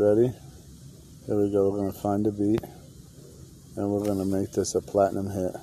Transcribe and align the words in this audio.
Ready? 0.00 0.32
Here 1.26 1.36
we 1.36 1.52
go. 1.52 1.68
We're 1.68 1.76
gonna 1.76 1.92
find 1.92 2.26
a 2.26 2.32
beat, 2.32 2.62
and 3.76 3.90
we're 3.92 4.02
gonna 4.02 4.24
make 4.24 4.50
this 4.50 4.74
a 4.74 4.80
platinum 4.80 5.28
hit 5.28 5.54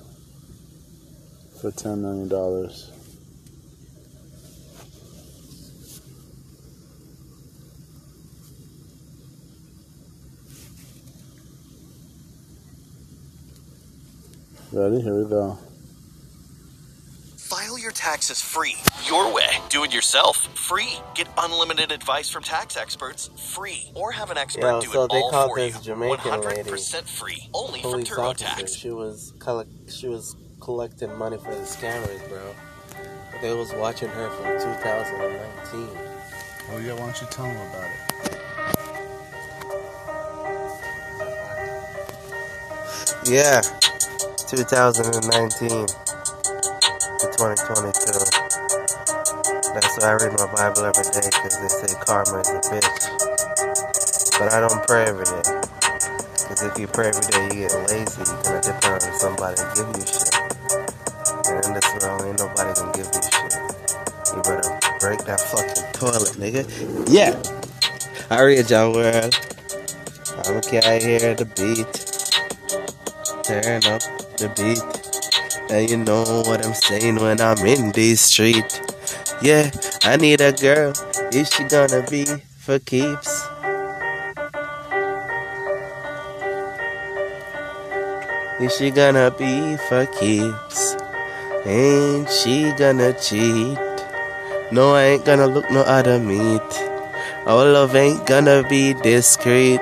for 1.60 1.72
ten 1.72 2.02
million 2.02 2.28
dollars. 2.28 2.92
Ready? 14.70 15.00
Here 15.00 15.20
we 15.20 15.28
go. 15.28 15.58
File 17.78 17.82
your 17.84 17.92
taxes 17.92 18.40
free, 18.40 18.74
your 19.06 19.32
way. 19.32 19.46
Do 19.68 19.84
it 19.84 19.94
yourself, 19.94 20.36
free. 20.58 20.98
Get 21.14 21.28
unlimited 21.38 21.92
advice 21.92 22.28
from 22.28 22.42
tax 22.42 22.76
experts, 22.76 23.30
free. 23.54 23.92
Or 23.94 24.10
have 24.10 24.32
an 24.32 24.38
expert 24.38 24.62
Yo, 24.62 24.80
do 24.80 24.88
so 24.88 25.04
it 25.04 25.12
they 25.12 25.20
all 25.20 25.30
called 25.30 25.52
for 25.52 25.60
you. 25.60 25.70
this 25.70 25.80
Jamaican 25.82 26.40
lady 26.40 26.62
100% 26.70 27.02
free, 27.04 27.48
only 27.54 27.80
from 27.80 27.92
police 27.92 28.10
officer. 28.18 28.46
TurboTax. 28.46 28.76
She 28.76 28.90
was 28.90 29.32
collect, 29.38 29.70
she 29.92 30.08
was 30.08 30.34
collecting 30.60 31.16
money 31.16 31.36
for 31.36 31.54
the 31.54 31.60
scammers, 31.60 32.28
bro. 32.28 32.52
They 33.42 33.54
was 33.54 33.72
watching 33.74 34.08
her 34.08 34.28
from 34.28 34.58
2019. 34.58 35.88
Oh 36.70 36.78
yeah, 36.78 36.94
why 36.94 36.98
don't 36.98 37.20
you 37.20 37.28
tell 37.30 37.44
them 37.44 37.56
about 37.70 37.90
it? 37.90 38.38
Yeah, 43.24 43.60
2019 44.48 45.86
to 47.18 47.26
2022. 47.34 48.48
That's 49.74 49.98
why 49.98 50.08
I 50.08 50.14
read 50.22 50.32
my 50.38 50.46
Bible 50.54 50.86
every 50.86 51.02
day 51.10 51.26
because 51.26 51.58
they 51.58 51.68
say 51.68 51.94
karma 52.06 52.40
is 52.40 52.48
a 52.48 52.60
bitch. 52.70 52.98
But 54.38 54.52
I 54.54 54.60
don't 54.60 54.86
pray 54.86 55.04
every 55.06 55.24
day. 55.24 55.42
Because 56.38 56.62
if 56.62 56.78
you 56.78 56.86
pray 56.86 57.08
every 57.08 57.26
day, 57.26 57.44
you 57.50 57.66
get 57.66 57.74
lazy. 57.90 58.22
You're 58.22 58.42
going 58.42 58.62
to 58.62 58.70
depend 58.70 59.02
on 59.02 59.12
somebody 59.18 59.56
to 59.56 59.66
give 59.74 59.90
you 59.98 60.06
shit. 60.06 60.30
And 61.50 61.64
in 61.66 61.74
this 61.74 61.90
world, 61.98 62.22
ain't 62.22 62.38
nobody 62.38 62.70
going 62.78 62.92
to 62.92 62.98
give 62.98 63.10
you 63.10 63.22
shit. 63.22 63.54
You 64.36 64.42
better 64.42 64.78
break 65.00 65.24
that 65.26 65.40
fucking 65.40 65.90
toilet, 65.98 66.38
nigga. 66.38 66.62
Yeah. 67.10 67.34
I 68.30 68.42
read 68.42 68.68
John 68.68 68.92
World. 68.92 69.34
I'm 70.46 70.56
a 70.56 70.60
guy 70.60 71.00
here 71.00 71.34
the 71.34 71.46
beat. 71.58 71.90
Turn 73.42 73.82
up 73.90 74.02
the 74.38 74.48
beat. 74.54 74.97
And 75.70 75.90
you 75.90 75.98
know 75.98 76.24
what 76.46 76.64
I'm 76.64 76.72
saying 76.72 77.16
when 77.16 77.40
I'm 77.42 77.58
in 77.66 77.92
this 77.92 78.22
street. 78.22 78.80
Yeah, 79.42 79.70
I 80.02 80.16
need 80.16 80.40
a 80.40 80.50
girl. 80.52 80.94
Is 81.30 81.52
she 81.52 81.64
gonna 81.64 82.02
be 82.08 82.24
for 82.56 82.78
keeps? 82.78 83.44
Is 88.60 88.74
she 88.76 88.90
gonna 88.90 89.30
be 89.30 89.76
for 89.92 90.06
keeps? 90.06 90.96
Ain't 91.66 92.30
she 92.30 92.72
gonna 92.72 93.12
cheat? 93.12 93.76
No, 94.72 94.94
I 94.94 95.20
ain't 95.20 95.24
gonna 95.26 95.46
look 95.46 95.70
no 95.70 95.82
other 95.82 96.18
meat. 96.18 96.64
Our 97.44 97.68
love 97.68 97.94
ain't 97.94 98.26
gonna 98.26 98.64
be 98.68 98.94
discreet. 98.94 99.80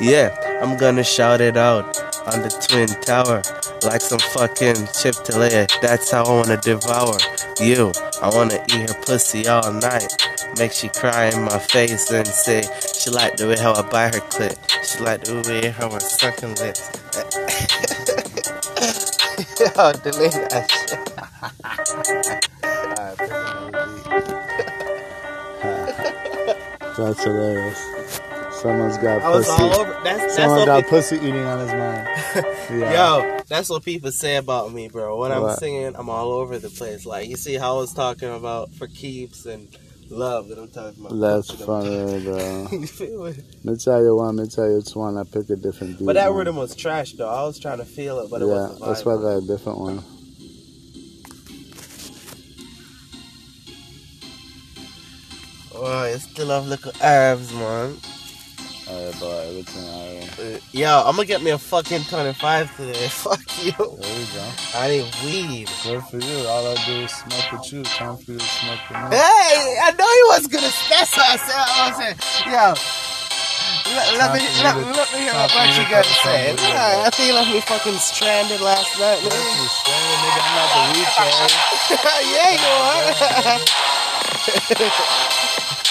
Yeah, 0.00 0.36
I'm 0.60 0.76
gonna 0.76 1.02
shout 1.02 1.40
it 1.40 1.56
out 1.56 1.96
on 2.28 2.42
the 2.42 2.50
Twin 2.60 2.88
Tower 3.00 3.40
like 3.84 4.00
some 4.00 4.18
fucking 4.18 4.88
Chick-fil-A. 5.00 5.66
That's 5.82 6.10
how 6.10 6.24
I 6.24 6.30
wanna 6.30 6.56
devour 6.60 7.16
you. 7.60 7.92
I 8.22 8.28
wanna 8.34 8.64
eat 8.74 8.88
her 8.90 8.94
pussy 9.06 9.46
all 9.48 9.72
night. 9.72 10.12
Make 10.58 10.72
she 10.72 10.88
cry 10.88 11.26
in 11.26 11.42
my 11.44 11.58
face 11.58 12.10
and 12.10 12.26
say 12.26 12.62
she 12.96 13.10
like 13.10 13.36
the 13.36 13.48
way 13.48 13.56
how 13.58 13.74
I 13.74 13.82
buy 13.82 14.06
her 14.06 14.20
clit. 14.32 14.56
She 14.84 15.02
like 15.02 15.24
the 15.24 15.42
way 15.48 15.70
how 15.70 15.90
I 15.90 15.98
sucking 15.98 16.54
lips. 16.56 16.90
Yo, 19.60 19.92
delete 19.92 20.32
that 20.50 20.70
shit. 20.70 21.00
That's 26.96 27.24
hilarious. 27.24 27.78
Someone's 28.52 28.98
got 28.98 29.22
I 29.22 29.28
was 29.30 29.46
pussy. 29.46 29.62
all 29.62 29.80
over. 29.80 30.00
That's 30.04 30.20
that's 30.20 30.34
Someone 30.36 30.66
got 30.66 30.86
pussy 30.88 31.16
eating 31.16 31.44
on 31.44 31.60
his 31.60 31.72
mind. 31.72 32.08
Yeah. 32.70 32.92
Yo, 33.20 33.33
that's 33.48 33.68
what 33.68 33.84
people 33.84 34.10
say 34.10 34.36
about 34.36 34.72
me, 34.72 34.88
bro. 34.88 35.18
When 35.18 35.32
I'm 35.32 35.42
What? 35.42 35.58
singing, 35.58 35.94
I'm 35.96 36.08
all 36.08 36.32
over 36.32 36.58
the 36.58 36.70
place. 36.70 37.04
Like 37.06 37.28
you 37.28 37.36
see 37.36 37.54
how 37.54 37.76
I 37.76 37.78
was 37.80 37.92
talking 37.92 38.30
about 38.34 38.72
for 38.74 38.86
keeps 38.86 39.46
and 39.46 39.68
love 40.10 40.48
that 40.48 40.58
I'm 40.58 40.68
talking 40.70 41.04
about. 41.04 41.18
That's 41.20 41.50
funny, 41.64 42.22
bro. 42.24 42.68
you 42.72 42.86
feel 42.86 43.24
it? 43.26 43.64
Me 43.64 43.76
tell 43.76 44.02
you 44.02 44.16
one, 44.16 44.36
let 44.36 44.44
me 44.44 44.48
tell 44.50 44.68
you 44.70 44.78
it's 44.78 44.94
one. 44.96 45.16
I 45.18 45.24
pick 45.24 45.48
a 45.50 45.56
different 45.56 45.98
beat. 45.98 46.06
But 46.06 46.14
that 46.14 46.28
man. 46.28 46.36
rhythm 46.38 46.56
was 46.56 46.74
trash, 46.74 47.12
though. 47.12 47.28
I 47.28 47.42
was 47.44 47.58
trying 47.58 47.78
to 47.78 47.84
feel 47.84 48.18
it, 48.20 48.30
but 48.30 48.42
it 48.42 48.46
yeah, 48.46 48.52
wasn't. 48.54 48.80
that's 48.84 49.04
why 49.04 49.14
I 49.14 49.16
got 49.16 49.36
a 49.42 49.46
different 49.46 49.78
one. 49.78 50.04
Oh, 55.76 56.06
you 56.10 56.18
still 56.18 56.48
have 56.50 56.66
little 56.66 56.92
herbs, 57.02 57.52
man. 57.52 57.96
Everything 58.86 59.84
alright. 59.88 60.38
Uh, 60.38 60.58
Yo, 60.72 61.02
I'm 61.06 61.16
gonna 61.16 61.26
get 61.26 61.42
me 61.42 61.50
a 61.50 61.58
fucking 61.58 62.04
25 62.04 62.76
today. 62.76 63.08
Fuck 63.08 63.40
you. 63.64 63.72
There 63.72 64.18
you 64.20 64.26
go. 64.34 64.44
I 64.74 64.88
need 64.88 65.14
weed. 65.24 65.68
Good 65.84 66.02
for 66.04 66.18
you. 66.18 66.46
All 66.46 66.66
I 66.68 66.74
do 66.84 66.92
is 67.04 67.12
smoke 67.12 67.52
with 67.52 67.72
you. 67.72 67.82
Time 67.84 68.16
for 68.18 68.32
you 68.32 68.38
to 68.38 68.44
smoke 68.44 68.80
with 68.90 68.98
me. 68.98 69.16
Hey, 69.16 69.78
I 69.80 69.90
know 69.96 70.04
he 70.04 70.22
was 70.36 70.46
gonna. 70.48 70.68
That's 70.90 71.16
what 71.16 71.26
I 71.28 71.36
said. 71.36 71.56
I 71.56 71.88
was 71.88 71.96
saying, 71.96 72.16
yo. 72.52 72.74
Let, 73.84 74.16
let 74.16 74.32
me 74.32 74.40
let, 74.64 74.76
let 74.96 75.12
me 75.12 75.18
hear 75.20 75.32
what 75.34 75.76
you 75.76 75.84
got 75.88 76.04
to 76.04 76.14
say. 76.24 76.56
Nah, 76.56 77.04
I 77.04 77.10
think 77.10 77.28
you 77.28 77.34
left 77.34 77.50
me 77.52 77.60
fucking 77.60 77.98
stranded 78.00 78.60
last 78.60 78.98
night. 78.98 79.22
You 79.22 79.28
Man. 79.28 79.68
stranded, 79.68 80.18
nigga. 80.24 80.40
I'm 80.40 80.56
not 80.56 80.68
the 80.72 80.80
weed 80.92 81.08
yeah, 82.32 82.52
you 82.56 82.72
are. 82.84 83.60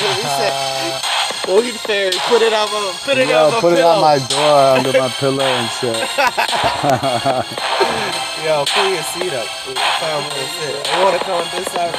he 0.18 0.26
said, 0.26 1.13
"Weed 1.48 1.76
fairy, 1.76 2.12
put 2.28 2.42
it 2.42 2.54
on 2.54 2.70
my, 2.72 2.94
put 3.04 3.18
it 3.18 3.28
Yo, 3.28 3.46
on 3.46 3.52
my 3.52 3.60
put 3.60 3.74
it 3.74 3.78
pillow." 3.78 3.96
on 3.96 4.02
my 4.02 4.18
door 4.28 4.60
under 4.78 4.94
my 4.94 5.10
pillow 5.10 5.44
and 5.44 5.70
shit. 5.72 5.98
Yo, 8.44 8.66
pull 8.66 8.90
your 8.90 9.04
seat 9.04 9.34
up. 9.34 9.48
Find 9.48 10.24
where 10.24 10.32
to 10.32 10.48
sit. 10.60 10.88
You 10.96 11.02
wanna 11.04 11.20
come 11.20 11.42
on 11.42 11.48
this 11.56 11.68
side? 11.72 11.96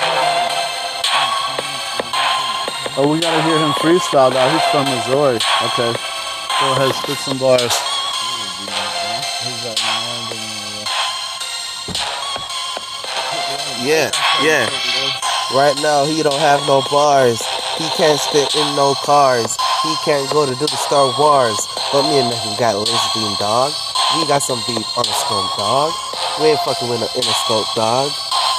Oh, 2.96 3.08
we 3.10 3.18
gotta 3.20 3.42
hear 3.42 3.58
him 3.58 3.72
freestyle, 3.72 4.30
though. 4.32 4.48
He's 4.50 4.62
from 4.70 4.84
Missouri. 4.84 5.38
Okay. 5.72 5.92
Go 6.60 6.72
ahead, 6.72 6.94
spit 6.94 7.18
some 7.18 7.38
bars. 7.38 7.74
Yeah, 13.82 14.10
yeah. 14.42 14.68
Right 15.54 15.76
now, 15.82 16.04
he 16.04 16.22
don't 16.22 16.38
have 16.40 16.60
no 16.66 16.82
bars. 16.90 17.42
He 17.78 17.88
can't 17.98 18.20
spit 18.20 18.54
in 18.54 18.76
no 18.76 18.94
cars. 19.02 19.56
He 19.82 19.94
can't 20.04 20.30
go 20.30 20.46
to 20.46 20.54
do 20.54 20.66
the 20.66 20.78
Star 20.78 21.10
Wars. 21.18 21.58
But 21.90 22.06
me 22.06 22.22
and 22.22 22.32
him 22.32 22.54
got 22.58 22.78
lesbian 22.78 23.34
dog. 23.38 23.72
We 24.14 24.26
got 24.30 24.42
some 24.46 24.62
beef 24.66 24.86
on 24.94 25.02
the 25.02 25.16
scope 25.18 25.50
dog. 25.58 25.90
We 26.38 26.54
ain't 26.54 26.60
fucking 26.62 26.88
with 26.88 27.00
no 27.02 27.10
interscope 27.18 27.66
dog. 27.74 28.10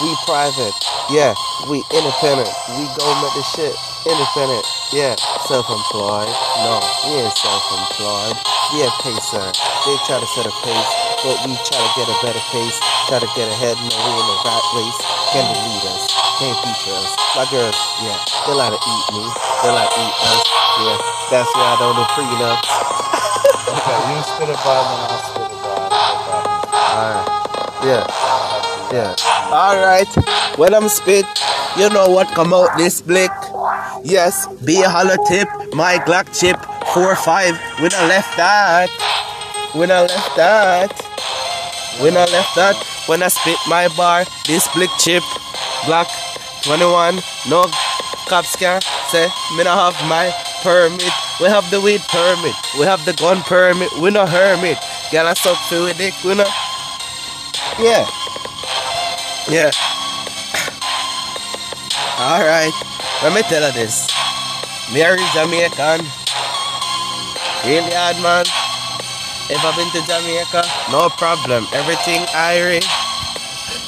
We 0.04 0.12
private. 0.28 0.76
Yeah, 1.08 1.32
we 1.72 1.80
independent. 1.96 2.52
We 2.76 2.84
go 3.00 3.08
make 3.24 3.36
the 3.40 3.46
shit 3.56 3.76
independent. 4.04 4.68
Yeah, 4.92 5.16
self-employed. 5.48 6.28
No, 6.68 6.84
we 7.08 7.24
ain't 7.24 7.32
self-employed. 7.40 8.36
We 8.76 8.84
a 8.84 8.92
pacer. 9.00 9.48
They 9.88 9.96
try 10.04 10.20
to 10.20 10.28
set 10.36 10.44
a 10.44 10.56
pace, 10.60 10.92
but 11.24 11.40
we 11.48 11.56
try 11.64 11.80
to 11.80 11.92
get 11.96 12.12
a 12.12 12.18
better 12.20 12.44
pace. 12.52 12.78
Try 13.08 13.20
to 13.24 13.30
get 13.32 13.48
ahead. 13.48 13.80
No, 13.80 13.96
we 13.96 14.12
in 14.12 14.28
the 14.28 14.38
right 14.44 14.66
race. 14.76 15.00
Can 15.32 15.46
delete 15.56 15.88
us. 15.96 16.25
Can't 16.36 16.58
feature 16.68 16.92
us. 17.00 17.16
My 17.36 17.48
girls, 17.50 17.80
yeah, 18.04 18.20
they 18.46 18.54
like 18.54 18.72
to 18.72 18.76
eat 18.76 19.06
me. 19.16 19.24
They 19.64 19.72
like 19.72 19.88
to 19.88 20.02
eat 20.04 20.18
us. 20.20 20.44
Yeah, 20.84 20.98
that's 21.32 21.48
why 21.56 21.64
I 21.64 21.76
don't 21.80 21.96
do 21.96 22.04
prenups. 22.12 22.68
Okay, 23.72 24.00
you 24.12 24.20
spit 24.20 24.50
a 24.52 24.58
bar, 24.60 24.84
then 24.84 25.00
I'll 25.00 25.24
spit 25.24 25.48
a 25.48 25.56
bar. 25.64 25.96
Alright. 26.96 27.28
Yeah. 27.88 28.04
Yeah. 28.92 29.16
Alright. 29.48 30.12
When 30.58 30.74
I'm 30.74 30.90
spit, 30.90 31.26
you 31.78 31.90
know 31.90 32.10
what 32.10 32.28
come 32.36 32.54
out 32.54 32.78
this 32.78 33.02
blick. 33.02 33.32
Yes, 34.04 34.48
be 34.66 34.82
a 34.82 34.90
hollow 34.90 35.16
tip, 35.28 35.48
my 35.74 36.00
Glock 36.00 36.38
chip, 36.38 36.58
4-5. 36.92 37.82
When 37.82 37.94
I 37.94 38.08
left 38.08 38.36
that. 38.36 38.90
When 39.74 39.90
I 39.90 40.02
left 40.02 40.36
that. 40.36 40.92
When 42.02 42.18
I 42.18 42.26
left 42.26 42.56
that. 42.56 42.76
When 43.08 43.24
I 43.24 43.30
spit 43.30 43.58
my 43.68 43.88
bar, 43.96 44.26
this 44.48 44.68
blick 44.74 44.90
chip, 45.00 45.24
Glock 45.88 46.08
21, 46.66 47.22
no 47.48 47.64
cops 48.26 48.56
can 48.56 48.82
say, 49.10 49.30
me 49.56 49.64
not 49.64 49.94
have 49.94 50.10
my 50.10 50.34
permit. 50.64 51.14
We 51.40 51.46
have 51.46 51.70
the 51.70 51.80
weed 51.80 52.02
permit. 52.10 52.56
We 52.80 52.86
have 52.86 53.06
the 53.06 53.14
gun 53.14 53.44
permit. 53.44 53.92
We 54.02 54.10
no 54.10 54.26
hermit. 54.26 54.80
Girl, 55.12 55.28
I 55.28 55.34
suck 55.34 55.58
feel 55.70 55.86
with 55.86 55.98
dick. 55.98 56.16
We 56.24 56.34
no. 56.34 56.44
Yeah. 57.78 58.08
Yeah. 59.48 59.70
Alright. 62.20 62.74
Let 63.22 63.34
me 63.36 63.44
tell 63.44 63.62
you 63.62 63.72
this. 63.74 64.10
Mary 64.92 65.22
Jamaican. 65.34 66.02
Really 67.66 67.92
hard, 67.94 68.18
man. 68.24 68.46
Ever 69.52 69.72
been 69.78 69.90
to 69.94 70.02
Jamaica? 70.08 70.64
No 70.90 71.10
problem. 71.10 71.68
Everything 71.74 72.26
Irish. 72.34 72.88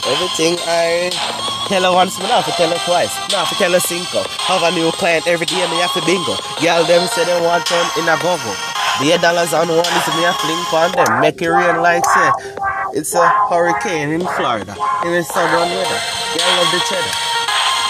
Everything 0.05 0.59
Irish. 0.67 1.46
Tell 1.67 1.83
her 1.83 1.91
once, 1.91 2.15
me 2.17 2.23
not 2.31 2.45
to 2.45 2.51
tell 2.55 2.71
her 2.71 2.79
twice. 2.87 3.11
Not 3.31 3.51
to 3.51 3.55
tell 3.59 3.71
her 3.75 3.83
cinco. 3.83 4.23
Have 4.47 4.63
a 4.63 4.71
new 4.71 4.87
client 4.95 5.27
every 5.27 5.45
day, 5.45 5.59
me 5.67 5.83
have 5.83 5.91
to 5.99 6.03
bingo. 6.07 6.39
Girl, 6.63 6.87
them 6.87 7.03
say 7.11 7.27
they 7.27 7.35
want 7.43 7.67
them 7.67 7.83
in 7.99 8.07
a 8.07 8.15
go-go. 8.23 8.55
The 9.03 9.19
dollars 9.19 9.51
on 9.51 9.67
one 9.67 9.83
is 9.83 10.07
me 10.15 10.23
a 10.23 10.31
fling 10.39 10.63
on 10.71 10.95
them. 10.95 11.19
Make 11.19 11.43
it 11.43 11.51
rain 11.51 11.83
like 11.83 12.07
eh, 12.07 12.31
say. 12.31 12.97
It's 12.97 13.13
a 13.13 13.27
hurricane 13.51 14.15
in 14.15 14.23
Florida. 14.39 14.79
In 15.03 15.11
the 15.11 15.21
southern 15.27 15.67
weather. 15.67 15.99
Girl 16.39 16.51
love 16.55 16.71
the 16.71 16.79
cheddar. 16.87 17.15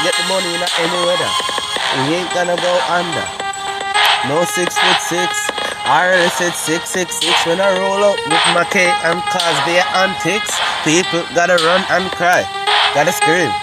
Get 0.02 0.14
the 0.18 0.26
money 0.26 0.58
in 0.58 0.66
any 0.66 1.00
weather. 1.06 1.32
We 2.10 2.18
ain't 2.18 2.34
gonna 2.34 2.58
go 2.58 2.74
under. 2.90 3.26
No 4.26 4.44
six 4.58 4.74
foot 4.74 5.00
six. 5.06 5.30
I 5.86 6.10
already 6.10 6.30
said 6.34 6.58
six 6.58 6.90
six 6.90 7.22
six 7.22 7.46
when 7.46 7.62
I 7.62 7.78
roll 7.78 8.04
up 8.04 8.18
with 8.26 8.44
my 8.58 8.66
K 8.74 8.90
and 9.06 9.22
cause 9.30 9.60
their 9.70 9.86
antics. 9.94 10.50
People 10.82 11.24
gotta 11.38 11.62
run 11.64 11.86
and 11.94 12.10
cry. 12.18 12.42
Gotta 12.94 13.14
scream. 13.14 13.54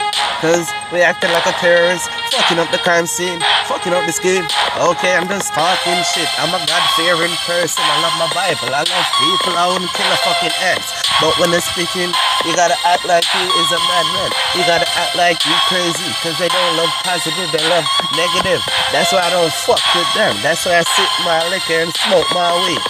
Cause 0.44 0.69
we 0.93 1.00
acting 1.00 1.32
like 1.32 1.49
a 1.49 1.56
terrorist, 1.56 2.05
fucking 2.29 2.61
up 2.61 2.69
the 2.69 2.76
crime 2.85 3.08
scene, 3.08 3.41
fucking 3.64 3.96
up 3.96 4.05
the 4.05 4.12
scheme. 4.12 4.44
Okay, 4.76 5.17
I'm 5.17 5.25
just 5.25 5.56
talking 5.56 5.96
shit. 6.12 6.29
I'm 6.37 6.52
a 6.52 6.61
God-fearing 6.69 7.32
person. 7.49 7.81
I 7.81 7.96
love 8.05 8.12
my 8.20 8.29
Bible. 8.37 8.69
I 8.69 8.85
love 8.85 9.08
people. 9.17 9.56
I 9.56 9.73
wouldn't 9.73 9.88
kill 9.96 10.05
a 10.05 10.20
fucking 10.20 10.52
ass. 10.61 10.85
But 11.17 11.32
when 11.41 11.49
they're 11.49 11.64
speaking, 11.64 12.12
you 12.44 12.52
gotta 12.52 12.76
act 12.85 13.08
like 13.08 13.25
you 13.32 13.41
is 13.41 13.70
a 13.73 13.81
madman. 13.88 14.31
You 14.52 14.69
gotta 14.69 14.85
act 15.00 15.17
like 15.17 15.41
you 15.49 15.56
crazy. 15.64 16.12
Cause 16.20 16.37
they 16.37 16.52
don't 16.52 16.76
love 16.76 16.93
positive, 17.08 17.49
they 17.49 17.64
love 17.64 17.88
negative. 18.12 18.61
That's 18.93 19.17
why 19.17 19.25
I 19.25 19.32
don't 19.32 19.49
fuck 19.49 19.81
with 19.97 20.11
them. 20.12 20.37
That's 20.44 20.69
why 20.69 20.76
I 20.76 20.85
sip 20.85 21.08
my 21.25 21.40
liquor 21.49 21.88
and 21.88 21.93
smoke 22.05 22.29
my 22.37 22.52
weed. 22.69 22.85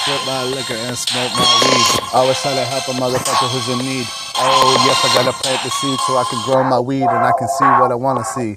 Sip 0.00 0.20
my 0.24 0.48
liquor 0.48 0.80
and 0.80 0.96
smoke 0.96 1.36
my 1.36 1.52
weed. 1.60 2.08
Always 2.16 2.40
try 2.40 2.56
to 2.56 2.64
help 2.64 2.88
a 2.88 2.96
motherfucker 2.96 3.52
who's 3.52 3.68
in 3.68 3.84
need. 3.84 4.08
Oh, 4.42 4.72
yes, 4.88 4.96
I 5.04 5.12
gotta 5.20 5.36
plant 5.36 5.60
the 5.60 5.68
seed 5.68 6.00
so 6.08 6.16
I 6.16 6.24
can 6.24 6.40
grow 6.48 6.64
my 6.64 6.80
weed 6.80 7.04
and 7.04 7.24
I 7.28 7.32
can 7.36 7.44
see 7.60 7.68
what 7.76 7.92
I 7.92 7.94
wanna 7.94 8.24
see. 8.24 8.56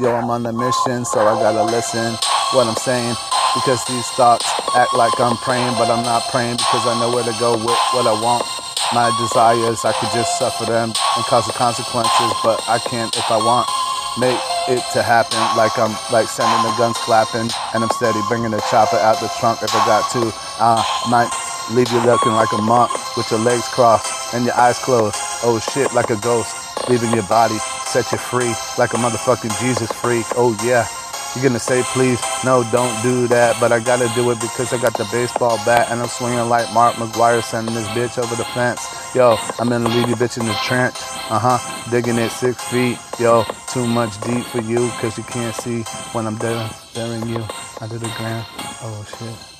Yo, 0.00 0.08
I'm 0.08 0.32
on 0.32 0.40
a 0.48 0.56
mission, 0.56 1.04
so 1.04 1.20
I 1.20 1.36
gotta 1.36 1.68
listen 1.68 2.16
what 2.56 2.64
I'm 2.64 2.80
saying 2.80 3.12
because 3.52 3.84
these 3.84 4.08
thoughts 4.16 4.48
act 4.72 4.96
like 4.96 5.12
I'm 5.20 5.36
praying, 5.44 5.76
but 5.76 5.92
I'm 5.92 6.00
not 6.00 6.24
praying 6.32 6.56
because 6.56 6.80
I 6.88 6.96
know 6.96 7.12
where 7.12 7.28
to 7.28 7.36
go 7.36 7.60
with 7.60 7.76
what 7.92 8.08
I 8.08 8.16
want. 8.16 8.48
My 8.96 9.12
desires, 9.20 9.84
I 9.84 9.92
could 10.00 10.08
just 10.16 10.38
suffer 10.40 10.64
them 10.64 10.96
and 10.96 11.24
cause 11.28 11.44
the 11.44 11.52
consequences, 11.52 12.32
but 12.40 12.56
I 12.64 12.80
can't 12.88 13.12
if 13.12 13.28
I 13.28 13.36
want. 13.36 13.68
Make 14.16 14.40
it 14.72 14.80
to 14.96 15.04
happen 15.04 15.36
like 15.60 15.76
I'm 15.76 15.92
like 16.08 16.24
sending 16.24 16.64
the 16.64 16.72
guns 16.80 16.96
clapping 17.04 17.52
and 17.76 17.84
I'm 17.84 17.92
steady 18.00 18.20
bringing 18.32 18.56
the 18.56 18.64
chopper 18.72 18.96
out 18.96 19.20
the 19.20 19.28
trunk 19.36 19.60
if 19.60 19.74
I 19.76 19.84
got 19.84 20.08
to. 20.16 20.32
Uh, 20.56 20.80
might 21.12 21.28
leave 21.76 21.92
you 21.92 22.00
looking 22.08 22.32
like 22.32 22.52
a 22.56 22.62
monk 22.64 22.88
with 23.20 23.28
your 23.30 23.40
legs 23.40 23.68
crossed 23.68 24.23
and 24.34 24.44
your 24.44 24.54
eyes 24.54 24.78
closed. 24.78 25.16
Oh 25.42 25.58
shit, 25.72 25.94
like 25.94 26.10
a 26.10 26.16
ghost, 26.16 26.54
leaving 26.90 27.12
your 27.14 27.26
body, 27.28 27.56
set 27.86 28.10
you 28.12 28.18
free 28.18 28.52
like 28.76 28.92
a 28.92 28.98
motherfucking 28.98 29.58
Jesus 29.60 29.90
freak. 29.92 30.26
Oh 30.36 30.52
yeah. 30.64 30.86
You're 31.34 31.42
gonna 31.42 31.58
say, 31.58 31.82
please, 31.92 32.20
no, 32.44 32.62
don't 32.70 32.94
do 33.02 33.26
that. 33.26 33.56
But 33.58 33.72
I 33.72 33.80
gotta 33.80 34.08
do 34.14 34.30
it 34.30 34.40
because 34.40 34.72
I 34.72 34.80
got 34.80 34.96
the 34.96 35.08
baseball 35.10 35.56
bat 35.66 35.90
and 35.90 36.00
I'm 36.00 36.06
swinging 36.06 36.48
like 36.48 36.72
Mark 36.72 36.94
McGwire 36.94 37.42
sending 37.42 37.74
this 37.74 37.88
bitch 37.88 38.22
over 38.22 38.36
the 38.36 38.44
fence. 38.44 38.86
Yo, 39.16 39.36
I'm 39.58 39.68
gonna 39.68 39.88
leave 39.88 40.08
you 40.08 40.14
bitch 40.14 40.38
in 40.38 40.46
the 40.46 40.54
trench. 40.64 40.94
Uh 41.30 41.40
huh, 41.42 41.90
digging 41.90 42.18
it 42.18 42.30
six 42.30 42.62
feet. 42.70 42.98
Yo, 43.18 43.44
too 43.68 43.86
much 43.86 44.20
deep 44.20 44.44
for 44.44 44.60
you 44.60 44.86
because 44.92 45.18
you 45.18 45.24
can't 45.24 45.54
see 45.56 45.82
when 46.12 46.26
I'm 46.26 46.36
there, 46.38 46.70
burying 46.94 47.28
you 47.28 47.44
under 47.80 47.98
the 47.98 48.12
ground. 48.16 48.46
Oh 48.82 49.04
shit. 49.18 49.53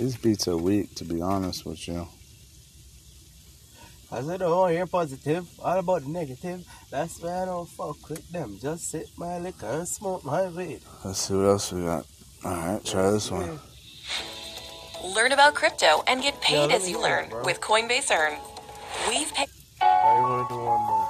These 0.00 0.16
beats 0.16 0.48
are 0.48 0.56
weak, 0.56 0.94
to 0.94 1.04
be 1.04 1.20
honest 1.20 1.66
with 1.66 1.86
you. 1.86 2.08
I 4.10 4.22
said, 4.22 4.40
oh, 4.40 4.66
you're 4.68 4.86
positive. 4.86 5.46
All 5.62 5.78
about 5.78 6.04
the 6.04 6.08
negative. 6.08 6.66
That's 6.90 7.20
why 7.20 7.42
I 7.42 7.44
don't 7.44 7.68
fuck 7.68 8.08
with 8.08 8.26
them. 8.32 8.56
Just 8.62 8.90
sip 8.90 9.08
my 9.18 9.38
liquor 9.38 9.66
and 9.66 9.86
smoke 9.86 10.24
my 10.24 10.48
weed. 10.48 10.80
Let's 11.04 11.18
see 11.18 11.34
what 11.34 11.44
else 11.44 11.70
we 11.70 11.82
got. 11.82 12.06
All 12.42 12.50
right, 12.50 12.82
try 12.82 13.10
this 13.10 13.30
one. 13.30 13.60
Learn 15.14 15.32
about 15.32 15.54
crypto 15.54 16.02
and 16.06 16.22
get 16.22 16.40
paid 16.40 16.70
Yeah, 16.70 16.76
as 16.76 16.88
you 16.88 16.98
hear 17.04 17.18
it, 17.18 17.30
learn 17.30 17.44
with 17.44 17.60
Coinbase 17.60 18.10
Earn. 18.10 18.38
We've 19.06 19.30
paid. 19.34 19.48
I 19.82 20.18
want 20.18 20.48
to 20.48 20.54
do 20.54 20.60
one 20.64 20.80
more. 20.80 21.08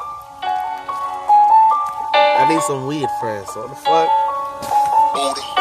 I 2.43 2.53
need 2.53 2.63
some 2.63 2.89
weed 2.89 3.07
first. 3.21 3.57
What 3.57 3.69
the 3.69 3.77
fuck? 3.77 4.11
You 5.15 5.60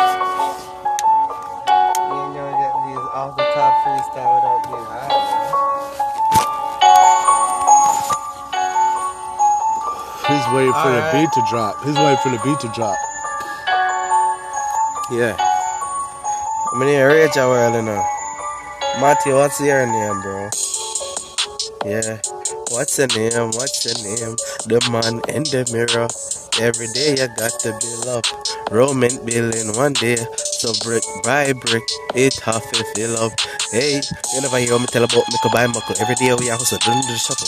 the 3.99 4.05
top 4.05 4.15
freestyle 4.15 4.35
without 4.35 4.65
high. 4.65 5.59
He's 10.27 10.45
waiting 10.55 10.73
for 10.73 10.91
the 10.91 11.01
beat 11.11 11.31
to 11.33 11.41
drop. 11.49 11.75
He's 11.83 11.95
waiting 11.95 12.17
for 12.21 12.29
the 12.29 12.39
beat 12.43 12.59
to 12.61 12.67
drop. 12.75 12.97
Yeah. 15.11 15.35
I'm 16.73 16.81
in 16.83 16.87
here, 16.87 17.09
rich 17.09 17.35
a 17.35 17.47
while 17.47 17.81
now. 17.81 18.05
Matty, 19.01 19.33
what's 19.33 19.59
your 19.59 19.85
name, 19.85 20.21
bro? 20.21 20.49
Yeah. 21.85 22.19
What's 22.69 22.97
the 22.97 23.07
name? 23.15 23.51
What's 23.57 23.83
the 23.83 23.93
name? 24.03 24.35
The 24.67 24.79
man 24.91 25.21
in 25.35 25.43
the 25.43 25.65
mirror. 25.73 26.07
Every 26.61 26.87
day 26.93 27.11
you 27.11 27.27
got 27.35 27.59
to 27.61 27.71
build 27.79 28.07
up. 28.07 28.25
Roman 28.69 29.25
building 29.25 29.73
one 29.75 29.93
day. 29.93 30.17
So 30.59 30.73
brick 30.83 31.03
by 31.23 31.53
brick, 31.53 31.87
it 32.15 32.37
half 32.41 32.65
a 32.75 32.83
fill 32.93 33.15
up. 33.15 33.31
Hey, 33.71 34.01
you 34.33 34.41
never 34.41 34.59
hear 34.59 34.77
me 34.77 34.87
tell 34.87 35.05
about 35.05 35.23
me 35.31 35.37
buy 35.53 35.67
muckle. 35.67 35.95
Every 36.01 36.15
day 36.15 36.35
we 36.37 36.49
hustle, 36.49 36.77
doing 36.83 36.99
the 37.07 37.15
shuffle. 37.15 37.47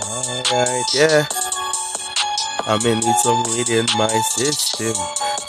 Alright, 0.00 0.88
yeah. 0.94 1.26
I 2.64 2.80
may 2.82 2.94
need 2.94 3.16
some 3.20 3.42
weed 3.52 3.68
in 3.68 3.84
my 3.98 4.08
system. 4.08 4.96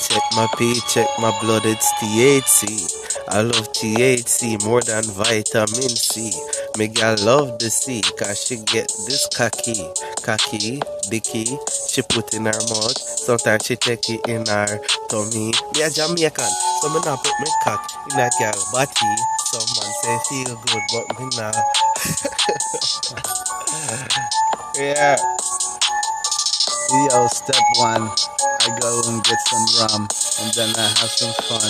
Check 0.04 0.24
my 0.36 0.48
pee, 0.58 0.82
check 0.90 1.08
my 1.18 1.32
blood, 1.40 1.66
it's 1.66 1.90
THC. 2.04 3.24
I 3.30 3.44
love 3.44 3.72
THC 3.72 4.62
more 4.66 4.82
than 4.82 5.06
vitamin 5.06 5.96
C. 5.96 6.34
Me 6.78 6.88
gal 6.88 7.16
love 7.26 7.60
the 7.60 7.70
C, 7.70 8.02
cause 8.18 8.46
she 8.46 8.56
get 8.56 8.88
this 9.06 9.28
cocky. 9.36 9.76
Cocky, 10.24 10.80
dicky, 11.10 11.46
she 11.90 12.02
put 12.04 12.34
in 12.34 12.46
her 12.46 12.62
mouth. 12.70 12.98
Sometimes 12.98 13.66
she 13.66 13.76
take 13.76 14.10
it 14.10 14.22
in 14.28 14.46
her 14.46 14.80
tummy. 15.10 15.52
Me 15.76 15.82
a 15.84 15.90
Jamaican, 15.90 16.52
so 16.82 16.90
me 16.90 17.00
not 17.04 17.24
put 17.24 17.34
me 17.40 17.48
cock 17.64 17.92
in 18.14 18.20
a 18.20 18.30
gal 18.40 18.54
body. 18.72 19.16
Some 19.52 19.68
man 19.76 19.92
say 20.02 20.18
feel 20.30 20.56
good, 20.56 20.84
but 20.94 21.06
me 21.20 21.26
nah. 21.36 21.52
yeah. 24.78 25.18
Yo, 26.92 27.28
step 27.28 27.64
one, 27.80 28.10
I 28.62 28.70
go 28.78 29.02
and 29.10 29.24
get 29.26 29.42
some 29.50 29.66
rum, 29.82 30.06
and 30.38 30.54
then 30.54 30.70
I 30.78 30.86
have 31.02 31.10
some 31.10 31.34
fun, 31.50 31.66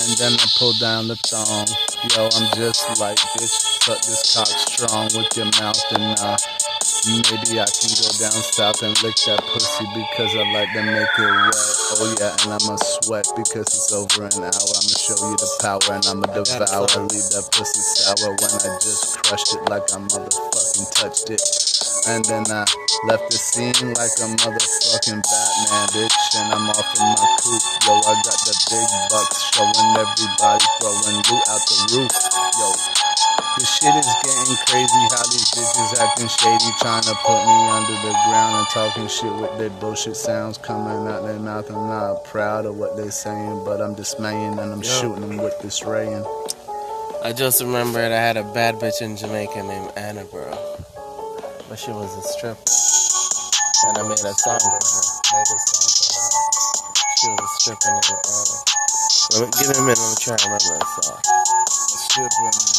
and 0.00 0.16
then 0.16 0.32
I 0.32 0.46
pull 0.56 0.72
down 0.80 1.08
the 1.08 1.16
thong. 1.28 1.68
Yo, 2.08 2.24
I'm 2.24 2.48
just 2.56 2.88
like, 2.96 3.20
bitch, 3.36 3.52
suck 3.84 4.00
this 4.00 4.32
cock 4.32 4.48
strong 4.48 5.12
with 5.12 5.28
your 5.36 5.52
mouth, 5.60 5.76
and 5.92 6.16
uh, 6.24 6.36
maybe 7.04 7.60
I 7.60 7.68
can 7.68 7.92
go 8.00 8.08
down 8.16 8.40
south 8.56 8.80
and 8.80 8.96
lick 9.04 9.12
that 9.28 9.44
pussy 9.52 9.84
because 9.92 10.32
I 10.32 10.44
like 10.56 10.72
to 10.72 10.82
make 10.88 11.16
it 11.20 11.32
wet. 11.36 11.68
Oh 12.00 12.16
yeah, 12.16 12.32
and 12.48 12.56
I'ma 12.56 12.80
sweat 12.80 13.28
because 13.36 13.68
it's 13.68 13.92
over 13.92 14.24
an 14.24 14.40
hour. 14.48 14.72
I'ma 14.72 14.96
show 14.96 15.20
you 15.28 15.36
the 15.36 15.50
power, 15.60 15.84
and 15.92 16.06
I'ma 16.16 16.32
devour. 16.32 16.88
Leave 17.12 17.28
that 17.36 17.44
pussy 17.52 17.84
sour 17.84 18.32
when 18.40 18.52
I 18.56 18.72
just 18.80 19.20
crushed 19.28 19.52
it 19.52 19.68
like 19.68 19.84
I 19.92 20.00
motherfucking 20.00 20.88
touched 20.96 21.28
it. 21.28 21.61
And 22.08 22.24
then 22.24 22.44
I 22.50 22.64
left 23.06 23.30
the 23.30 23.38
scene 23.38 23.94
like 23.94 24.14
a 24.18 24.28
motherfucking 24.42 25.22
Batman, 25.22 25.86
bitch. 25.94 26.18
And 26.38 26.52
I'm 26.52 26.68
off 26.70 26.90
in 26.98 27.06
my 27.14 27.26
coupe. 27.42 27.66
Yo, 27.86 27.92
I 27.98 28.14
got 28.22 28.38
the 28.46 28.54
big 28.70 28.88
bucks 29.10 29.38
showing 29.54 29.90
everybody 29.94 30.66
throwing 30.78 31.18
loot 31.30 31.44
out 31.48 31.62
the 31.66 31.78
roof. 31.94 32.12
Yo, 32.58 32.68
this 33.58 33.70
shit 33.78 33.94
is 33.94 34.10
getting 34.22 34.56
crazy. 34.66 35.02
How 35.10 35.22
these 35.30 35.50
bitches 35.52 35.98
acting 36.00 36.28
shady, 36.28 36.70
trying 36.80 37.02
to 37.02 37.14
put 37.26 37.40
me 37.44 37.58
under 37.70 37.96
the 38.06 38.14
ground 38.26 38.56
and 38.56 38.66
talking 38.68 39.08
shit 39.08 39.34
with 39.34 39.56
their 39.58 39.70
bullshit 39.80 40.16
sounds 40.16 40.58
coming 40.58 41.06
out 41.06 41.24
their 41.24 41.38
mouth. 41.38 41.68
I'm 41.70 41.86
not 41.86 42.24
proud 42.24 42.66
of 42.66 42.76
what 42.76 42.96
they're 42.96 43.10
saying, 43.10 43.64
but 43.64 43.80
I'm 43.80 43.94
dismaying 43.94 44.58
and 44.58 44.72
I'm 44.72 44.82
Yo. 44.82 44.88
shooting 45.00 45.28
them 45.28 45.36
with 45.38 45.58
this 45.60 45.80
rayin. 45.80 46.26
I 47.22 47.32
just 47.32 47.62
remembered 47.62 48.10
I 48.10 48.16
had 48.16 48.36
a 48.36 48.42
bad 48.52 48.76
bitch 48.76 49.00
in 49.00 49.16
Jamaica 49.16 49.62
named 49.62 49.92
Anna, 49.96 50.24
bro. 50.24 50.50
But 51.72 51.78
she 51.78 51.90
was 51.90 52.12
a 52.12 52.22
stripper. 52.36 52.68
And 53.88 53.96
I 53.96 54.02
made 54.04 54.20
a 54.20 54.34
song 54.44 54.60
for 54.60 54.76
her. 54.76 54.76
Made 54.76 55.48
a 55.48 55.56
song 55.56 55.88
for 55.96 56.20
her. 56.20 56.36
She 57.16 57.28
was 57.32 57.40
a 57.40 57.48
stripper 57.56 57.88
in 57.88 57.96
the 57.96 58.12
other. 58.12 58.60
Let 59.32 59.40
me, 59.40 59.48
give 59.56 59.68
me 59.72 59.80
a 59.80 59.84
minute, 59.88 60.04
I'm 60.04 60.16
trying 60.20 60.36
to 60.36 60.52
remember 60.52 60.68
that 60.76 60.88
song. 61.00 61.16
A 61.24 61.96
stripper 61.96 62.44
in 62.44 62.52
the 62.52 62.76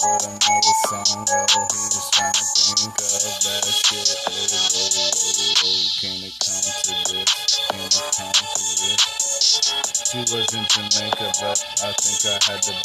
with 0.00 0.24
another 0.32 0.76
song. 0.88 1.28
Oh, 1.28 1.68
he 1.76 1.84
was 1.92 2.08
trying 2.16 2.32
to 2.32 2.44
think 2.56 2.96
of 3.04 3.36
that 3.44 3.68
shit. 3.68 4.08
Oh, 4.24 4.32
oh, 4.32 4.80
oh, 4.80 5.12
oh, 5.12 5.52
oh, 5.60 5.84
can 6.00 6.16
it 6.24 6.32
come 6.40 6.64
to 6.64 6.96
this? 7.12 7.36
Can 7.68 7.84
it 7.84 8.00
come 8.16 8.32
to 8.32 8.64
this? 8.80 10.08
She 10.08 10.20
was 10.32 10.48
in 10.56 10.64
Jamaica, 10.72 11.28
but 11.36 11.60
I 11.84 11.92
think 12.00 12.24
I 12.24 12.40
had 12.48 12.62
to 12.64 12.81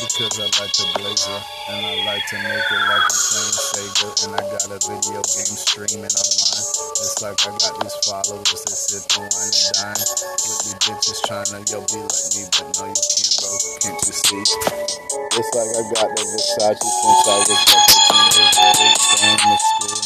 because 0.00 0.40
I 0.40 0.48
like 0.56 0.72
to 0.72 0.86
blaze 0.96 1.24
her 1.28 1.40
and 1.68 1.84
I 1.84 1.94
like 2.08 2.24
to 2.32 2.36
make 2.40 2.64
it 2.64 2.82
like 2.88 3.04
I'm 3.04 3.18
playing 3.28 3.56
Sega 3.60 4.08
and 4.24 4.32
I 4.32 4.42
got 4.48 4.64
a 4.72 4.78
video 4.80 5.20
game 5.20 5.56
streaming 5.60 6.08
online. 6.08 6.64
It's 7.02 7.20
like 7.20 7.36
I 7.44 7.52
got 7.60 7.74
these 7.76 7.98
followers 8.08 8.60
that 8.64 8.78
sit 8.78 9.04
and 9.20 9.28
wine 9.28 9.52
and 9.52 9.72
dine 9.76 10.00
with 10.00 10.60
me 10.64 10.72
bitches 10.80 11.20
trying 11.28 11.44
to 11.44 11.60
yo 11.68 11.84
be 11.92 12.00
like 12.08 12.28
me, 12.32 12.42
but 12.56 12.72
no 12.72 12.84
you 12.88 13.04
can't, 13.04 13.36
bro. 13.36 13.52
Can't 13.84 14.00
you 14.00 14.14
see? 14.16 14.40
It's 14.40 15.50
like 15.52 15.72
I 15.76 15.82
got 15.92 16.08
the 16.08 16.24
Versace 16.24 16.88
since 16.88 17.24
I 17.28 17.36
was 17.36 17.50
like 17.52 17.68
15 17.68 18.32
years 18.32 18.56
old, 18.64 18.76
going 19.20 19.40
to 19.44 19.56
school. 19.60 20.02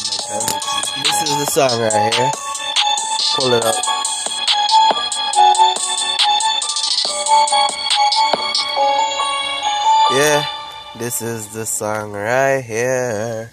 This 0.99 1.17
is 1.23 1.31
the 1.39 1.47
song 1.47 1.79
right 1.79 2.11
here. 2.11 2.31
Pull 3.39 3.53
it 3.53 3.63
up. 3.63 4.06
Yeah, 10.17 10.49
this 10.97 11.21
is 11.21 11.53
the 11.53 11.63
song 11.63 12.11
right 12.11 12.65
here. 12.65 13.51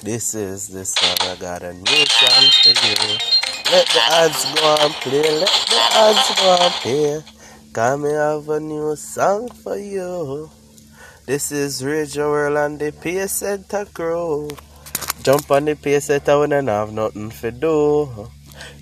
This 0.00 0.34
is 0.34 0.68
the 0.68 0.86
song. 0.86 1.12
I 1.20 1.36
got 1.36 1.60
a 1.60 1.74
new 1.74 2.04
song 2.08 2.44
for 2.56 2.72
you. 2.72 3.20
Let 3.68 3.84
the 3.92 4.00
odds 4.16 4.40
go 4.56 4.64
on 4.80 4.92
play. 5.04 5.28
Let 5.28 5.52
the 5.68 5.82
odds 5.92 6.40
go 6.40 6.48
on 6.56 6.70
play. 6.80 7.22
Come 7.74 8.08
me 8.08 8.12
have 8.12 8.48
a 8.48 8.58
new 8.58 8.96
song 8.96 9.50
for 9.60 9.76
you. 9.76 10.48
This 11.26 11.52
is 11.52 11.82
Rayjah 11.82 12.24
wrld 12.24 12.64
and 12.64 12.80
the 12.80 12.92
Pace 12.92 13.32
Center 13.44 13.84
crew. 13.84 14.48
Jump 15.22 15.50
on 15.50 15.66
the 15.66 15.76
pace 15.76 16.06
setter 16.06 16.38
when 16.38 16.54
I 16.54 16.62
have 16.64 16.94
nothing 16.94 17.28
to 17.28 17.50
do. 17.52 18.30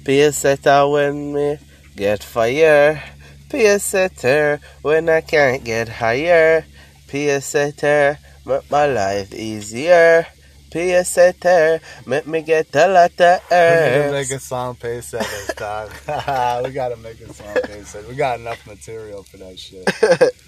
Pace 0.05 0.37
setter 0.37 0.87
when 0.87 1.35
me 1.35 1.59
get 1.97 2.23
fire. 2.23 3.03
Pace 3.49 3.83
setter 3.83 4.61
when 4.83 5.09
I 5.09 5.21
can't 5.21 5.65
get 5.65 5.89
higher. 5.89 6.65
Pace 7.09 7.45
setter 7.47 8.19
make 8.47 8.71
my 8.71 8.87
life 8.87 9.33
easier. 9.35 10.27
Pace 10.71 11.09
setter 11.09 11.81
make 12.05 12.27
me 12.27 12.43
get 12.43 12.75
a 12.75 12.89
lot 12.89 13.13
of 13.13 13.19
We 13.21 13.21
gotta 13.21 14.11
make 14.11 14.23
herbs. 14.27 14.31
a 14.33 14.39
song 14.41 14.75
pay 14.75 15.01
setters, 15.01 15.51
dog. 15.57 15.91
we 16.65 16.71
gotta 16.73 16.97
make 16.97 17.21
a 17.21 17.33
song 17.33 17.55
pay 17.63 17.83
setters. 17.85 18.09
We 18.09 18.17
got 18.17 18.41
enough 18.41 18.67
material 18.67 19.23
for 19.23 19.37
that 19.37 19.57
shit. 19.57 19.89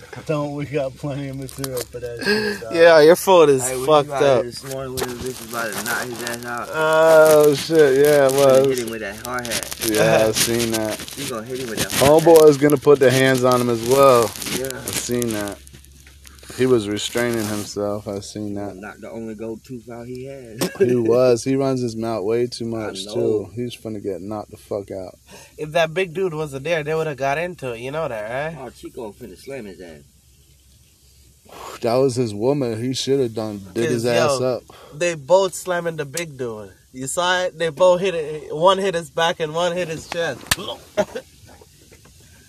Don't 0.27 0.55
we 0.57 0.65
got 0.65 0.97
plenty 0.97 1.29
of 1.29 1.37
material 1.37 1.81
for 1.83 2.01
that 2.01 2.25
shit, 2.25 2.61
dog. 2.61 2.75
Yeah, 2.75 3.01
your 3.03 3.15
phone 3.15 3.51
is 3.51 3.69
Hey, 3.69 3.87
fucked 3.87 4.11
up. 4.11 4.43
This 4.43 4.65
morning 4.73 4.97
when 4.97 5.09
the 5.11 5.15
bitch 5.15 5.27
was 5.27 5.49
about 5.49 5.73
to 5.73 5.85
knock 5.85 6.03
his 6.07 6.23
ass 6.25 6.45
out. 6.45 6.69
Oh 6.73 7.55
shit, 7.55 8.05
yeah, 8.05 8.27
it 8.27 8.33
Hit 8.33 8.67
was. 8.69 8.79
him 8.81 8.91
with 8.91 9.01
that 9.03 9.25
hard 9.25 9.47
hat. 9.47 9.77
Yeah, 9.89 10.27
I've 10.27 10.37
seen 10.49 10.73
that. 10.73 11.15
You 11.19 11.29
gonna 11.31 11.47
hit 11.47 11.61
him 11.61 11.71
with 11.71 11.79
that 11.79 11.93
hard 11.93 12.23
Homeboy 12.25 12.49
is 12.49 12.57
gonna 12.57 12.77
put 12.79 12.99
the 12.99 13.13
hands 13.13 13.45
on 13.45 13.61
him 13.61 13.71
as 13.71 13.87
well. 13.87 14.23
Yeah. 14.59 14.67
I've 14.75 14.89
seen 14.91 15.29
that. 15.35 15.57
He 16.57 16.65
was 16.65 16.89
restraining 16.89 17.45
himself. 17.45 18.09
I 18.09 18.21
seen 18.21 18.55
that. 18.55 18.77
Not 18.77 19.01
the 19.01 19.11
only 19.11 19.35
gold 19.35 19.63
tooth 19.63 19.91
out 19.91 20.07
he 20.07 20.25
had. 20.25 20.63
He 20.79 20.97
was. 20.97 21.45
He 21.45 21.55
runs 21.57 21.83
his 21.83 21.97
mouth 21.97 22.25
way 22.25 22.47
too 22.47 22.65
much 22.65 23.05
too. 23.05 23.51
He's 23.55 23.77
finna 23.77 24.03
get 24.03 24.23
knocked 24.23 24.51
the 24.51 24.57
fuck 24.57 24.91
out. 24.91 25.19
If 25.59 25.73
that 25.73 25.93
big 25.93 26.15
dude 26.15 26.33
wasn't 26.33 26.65
there, 26.65 26.83
they 26.83 26.95
would 26.95 27.07
have 27.07 27.17
got 27.17 27.39
into 27.39 27.73
it. 27.73 27.81
You 27.81 27.91
know 27.91 28.09
that, 28.09 28.55
right? 28.55 28.65
oh, 28.67 28.71
Chico 28.71 29.13
finna 29.13 29.37
slam 29.37 29.67
his 29.67 29.81
ass. 29.81 30.01
That 31.81 31.95
was 31.95 32.17
his 32.17 32.35
woman. 32.35 32.83
He 32.83 32.95
should 32.95 33.21
have 33.21 33.35
done 33.35 33.61
did 33.75 33.91
his 33.91 34.05
Yo. 34.05 34.11
ass 34.13 34.41
up. 34.41 34.63
They 34.95 35.15
both 35.15 35.55
slamming 35.55 35.97
the 35.97 36.05
big 36.07 36.37
dude. 36.39 36.73
You 36.93 37.07
saw 37.07 37.43
it? 37.43 37.59
They 37.59 37.69
both 37.69 38.01
hit 38.01 38.15
it. 38.15 38.57
One 38.57 38.79
hit 38.79 38.95
his 38.95 39.11
back 39.11 39.41
and 39.41 39.55
one 39.55 39.77
hit 39.77 39.89
his 39.89 40.09
chest. 40.09 40.41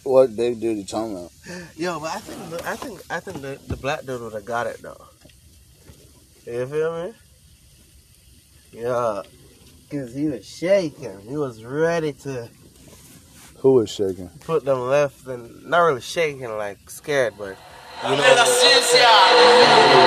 What 0.07 0.35
big 0.35 0.59
dude 0.61 0.77
you 0.77 0.85
talking 0.85 1.13
about? 1.17 1.31
Yo, 1.75 1.99
but 1.99 2.11
I 2.15 2.19
think 2.19 2.49
the- 2.49 2.67
I 2.69 2.75
think 2.75 3.01
I 3.09 3.19
think 3.19 3.41
the, 3.41 3.59
the 3.67 3.75
black 3.77 4.05
dude 4.05 4.21
would 4.21 4.33
have 4.33 4.45
got 4.45 4.67
it 4.67 4.81
though. 4.81 5.05
You 6.45 6.65
feel 6.65 7.03
me? 7.03 7.13
Yeah, 8.71 9.23
cause 9.91 10.13
he 10.13 10.25
was 10.27 10.45
shaking. 10.45 11.19
He 11.21 11.35
was 11.37 11.63
ready 11.63 12.13
to 12.23 12.47
Who 13.57 13.73
was 13.73 13.89
shaking? 13.89 14.29
put 14.45 14.63
them 14.65 14.79
left 14.87 15.27
and 15.27 15.63
not 15.65 15.79
really 15.79 16.01
shaking, 16.01 16.49
like 16.57 16.89
scared, 16.89 17.33
but 17.37 17.57
you 18.03 18.09
know, 18.09 18.15
he 18.15 18.21
was 18.21 18.93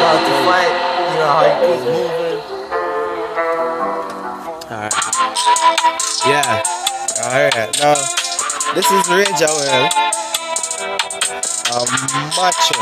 about 0.00 0.20
to 0.24 0.34
fight. 0.46 0.74
You 1.10 1.16
know 1.18 1.28
how 1.28 1.44
he 1.60 1.66
was 1.68 1.84
moving. 1.84 2.40
Alright. 4.70 4.94
Yeah. 6.26 6.62
Alright. 7.24 7.78
Now, 7.80 7.94
this 8.74 8.90
is 8.90 9.08
Rage 9.10 9.34
Joel. 9.38 9.88
Um, 11.70 11.90
Macho. 12.36 12.78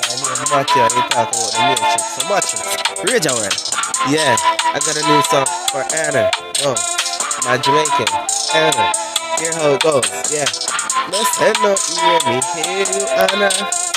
I 0.00 0.16
mean, 0.16 0.32
Macho, 0.50 0.82
you 0.82 1.02
talk 1.08 1.28
about 1.28 1.52
the 1.52 1.60
Matrix. 1.68 2.02
So, 2.14 2.20
Macho. 2.28 2.56
Rage 3.04 3.22
Joel. 3.24 3.52
Yeah. 4.08 4.36
I 4.72 4.78
got 4.78 4.96
a 4.96 5.02
new 5.06 5.20
song 5.28 5.46
for 5.70 5.84
Anna. 5.96 6.30
Oh, 6.64 6.74
my 7.44 7.58
Jamaican. 7.58 8.08
Anna. 8.54 8.92
Hear 9.38 9.52
how 9.54 9.74
it 9.74 9.82
goes. 9.82 10.08
Yeah. 10.30 10.44
Say 11.34 11.52
nothing, 11.62 11.96
hear 11.98 12.20
me. 12.26 12.40
Hear 12.62 12.86
you, 12.86 13.06
Anna. 13.08 13.89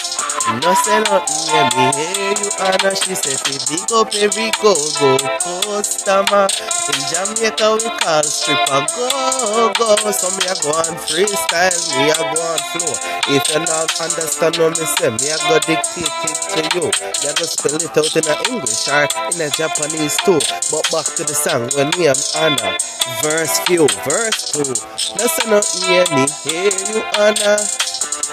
No 0.44 0.74
say 0.76 1.00
nothing, 1.08 1.56
yeah, 1.56 1.70
me 1.72 1.86
hear 1.96 2.36
you, 2.36 2.50
Anna. 2.60 2.92
She 2.96 3.16
said, 3.16 3.40
"Fi 3.48 3.56
dig 3.64 3.88
up 3.96 4.12
every 4.14 4.52
go 4.60 4.76
go 5.00 5.16
customer." 5.64 6.48
In 6.92 7.00
Jamaica, 7.08 7.80
we 7.80 7.90
call 8.04 8.24
stripper 8.24 8.84
go 8.92 9.72
go. 9.80 10.12
So 10.12 10.28
me 10.36 10.44
a 10.52 10.56
go 10.60 10.76
on 10.76 11.00
freestyle, 11.08 11.80
me 11.96 12.12
a 12.12 12.20
go 12.20 12.42
on 12.44 12.60
flow. 12.76 12.94
If 13.32 13.44
you 13.56 13.60
not 13.64 13.88
understand 14.04 14.58
what 14.60 14.76
me 14.78 14.86
say, 15.00 15.10
me 15.16 15.28
a 15.32 15.38
go 15.48 15.56
dictate 15.64 16.12
it 16.12 16.38
to 16.52 16.62
you. 16.76 16.86
Me 16.92 17.26
a 17.28 17.34
go 17.40 17.46
spell 17.48 17.80
it 17.80 17.96
out 17.96 18.16
in 18.20 18.28
a 18.28 18.36
English 18.52 18.84
or 18.92 19.08
in 19.32 19.40
a 19.40 19.50
Japanese 19.50 20.18
too. 20.28 20.44
But 20.70 20.84
back 20.92 21.08
to 21.16 21.24
the 21.24 21.34
song 21.34 21.72
when 21.80 21.88
me 21.96 22.12
am 22.12 22.20
Anna. 22.36 22.76
Verse 23.24 23.60
few, 23.64 23.88
verse 24.04 24.52
two. 24.52 24.68
No 25.16 25.26
say 25.26 25.48
nothing, 25.50 25.84
yeah, 25.88 26.06
me 26.12 26.28
hear 26.44 26.72
you, 26.92 27.00
Anna. 27.16 27.56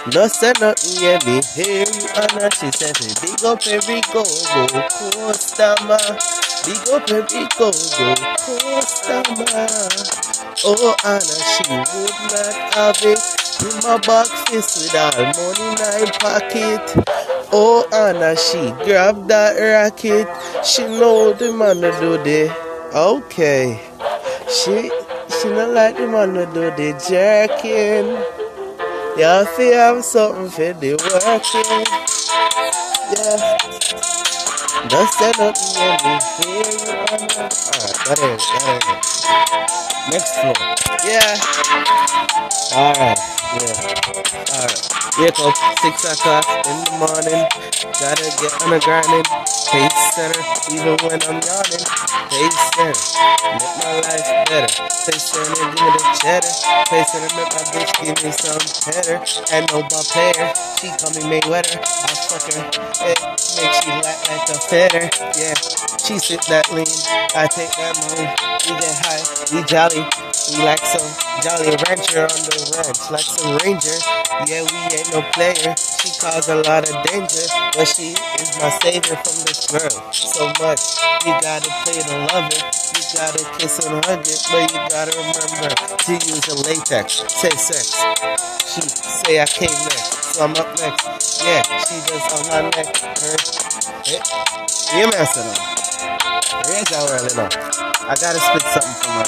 No 0.06 0.26
say 0.28 0.52
nothing, 0.58 0.96
yeah, 0.96 1.18
me 1.26 1.42
hear 1.52 1.84
you, 1.84 2.08
Anna. 2.16 2.48
She 2.56 2.72
"Hey, 2.72 3.12
big 3.20 3.44
up 3.44 3.60
every 3.68 4.00
go 4.08 4.24
go 4.24 4.64
oh, 4.72 5.28
customer. 5.28 6.00
Big 6.64 6.88
up 6.88 7.04
every 7.10 7.44
go 7.60 7.68
go 7.68 8.14
oh, 8.16 8.80
customer. 8.80 9.68
Oh, 10.64 10.96
Anna, 11.04 11.20
she 11.20 11.68
would 11.68 12.16
not 12.32 12.74
have 12.74 12.96
it. 13.04 13.20
In 13.60 13.76
my 13.84 14.24
fist 14.48 14.80
with 14.80 14.96
all 14.96 15.20
money 15.20 15.68
in 15.68 15.76
her 15.76 16.12
pocket. 16.18 16.80
Oh, 17.52 17.86
Anna, 17.92 18.34
she 18.36 18.72
grabbed 18.86 19.28
that 19.28 19.58
racket. 19.60 20.26
She 20.64 20.82
know 20.84 21.34
the 21.34 21.52
man 21.52 21.82
to 21.82 21.92
do 22.00 22.16
the 22.24 22.50
okay. 22.94 23.78
She 24.48 24.90
she 25.28 25.48
not 25.50 25.70
like 25.70 25.98
the 25.98 26.08
man 26.08 26.32
to 26.32 26.46
do 26.46 26.70
the 26.70 26.96
jerking. 27.06 28.39
Yeah, 29.16 29.44
I 29.46 29.56
feel 29.56 29.74
have 29.74 30.04
something 30.04 30.50
for 30.50 30.72
the 30.72 30.94
working. 30.96 31.86
Yeah. 33.12 33.58
Don't 34.88 35.10
say 35.12 35.32
nothing, 35.38 35.74
yeah, 35.76 35.96
me 36.04 36.12
hear 36.40 36.64
you, 36.72 36.90
Alright, 36.90 37.98
that 38.06 38.18
ain't 38.22 38.34
it, 38.34 38.42
that 38.50 38.64
ain't 38.68 38.84
it. 38.88 39.99
Next 40.10 40.34
floor. 40.42 40.54
Yeah. 41.06 41.38
Alright, 42.74 43.18
yeah. 43.54 43.78
Alright. 44.58 44.90
Wake 45.22 45.38
up, 45.38 45.54
6 45.54 46.18
o'clock 46.18 46.46
in 46.66 46.76
the 46.82 46.94
morning. 46.98 47.46
Gotta 47.94 48.26
get 48.42 48.50
on 48.58 48.74
the 48.74 48.80
grinding. 48.82 49.22
Pace 49.70 50.02
center, 50.18 50.42
even 50.74 50.98
when 51.06 51.22
I'm 51.30 51.38
yawning. 51.46 51.84
Pace 52.26 52.58
center, 52.74 52.98
make 53.54 53.76
my 53.86 53.92
life 54.02 54.26
better. 54.50 54.70
Pace 55.06 55.30
center, 55.30 55.54
give 55.54 55.78
me 55.78 55.88
the 55.94 56.02
cheddar. 56.18 56.54
Pace 56.90 57.06
center, 57.14 57.30
make 57.38 57.52
my 57.54 57.62
bitch 57.70 57.92
give 58.02 58.18
me 58.26 58.30
some 58.34 58.58
cheddar. 58.82 59.22
And 59.54 59.70
no 59.70 59.86
ball 59.86 60.02
player, 60.10 60.50
she 60.82 60.90
call 60.98 61.14
me 61.14 61.22
Mayweather. 61.38 61.78
I 61.78 62.10
fuck 62.26 62.50
her, 62.50 62.66
It 63.06 63.18
makes 63.54 63.78
she 63.78 63.90
laugh 63.94 64.26
like 64.26 64.48
a 64.50 64.58
feather. 64.58 65.06
Yeah, 65.38 65.54
she 66.02 66.18
sit 66.18 66.42
that 66.50 66.66
lean, 66.74 66.90
I 67.38 67.46
take 67.46 67.70
that 67.78 67.94
money. 68.10 68.49
We 68.60 68.76
get 68.76 68.92
high, 69.00 69.24
we 69.56 69.64
jolly. 69.64 70.04
We 70.52 70.60
like 70.64 70.84
some 70.84 71.08
jolly 71.40 71.72
rancher 71.88 72.28
on 72.28 72.40
the 72.44 72.56
ranch, 72.76 73.00
like 73.08 73.24
some 73.24 73.56
ranger. 73.64 73.96
Yeah, 74.44 74.68
we 74.68 74.78
ain't 74.92 75.08
no 75.12 75.24
player. 75.32 75.72
She 75.78 76.12
cause 76.20 76.48
a 76.48 76.60
lot 76.60 76.84
of 76.84 76.94
danger, 77.08 77.46
but 77.72 77.88
she 77.88 78.12
is 78.12 78.50
my 78.60 78.68
savior 78.84 79.16
from 79.16 79.36
this 79.48 79.64
world. 79.72 79.96
So 80.12 80.52
much, 80.60 80.82
you 81.24 81.32
gotta 81.40 81.72
play 81.84 82.04
to 82.04 82.16
love 82.32 82.52
it. 82.52 82.62
You 82.92 83.02
gotta 83.16 83.42
kiss 83.56 83.80
and 83.86 84.04
hug 84.04 84.28
it, 84.28 84.40
but 84.52 84.68
you 84.68 84.80
gotta 84.92 85.12
remember 85.16 85.72
to 85.72 86.12
use 86.12 86.46
a 86.52 86.56
latex. 86.60 87.24
Say 87.32 87.54
sex. 87.56 87.96
She 88.68 88.82
say 88.84 89.40
I 89.40 89.46
came 89.46 89.72
next, 89.72 90.36
so 90.36 90.44
I'm 90.44 90.52
up 90.56 90.68
next. 90.78 91.40
Yeah, 91.42 91.62
she 91.88 91.96
just 92.04 92.28
on 92.36 92.44
my 92.52 92.68
neck. 92.76 92.92
Her, 93.24 93.36
hey, 94.04 94.20
you 95.00 95.06
messing 95.08 95.48
up. 95.48 95.80
Raise 96.68 96.92
out 96.92 97.10
early 97.10 97.34
now. 97.36 97.69
I 98.10 98.16
gotta 98.16 98.40
spit 98.40 98.62
something 98.62 98.96
for 98.98 99.10
my 99.14 99.22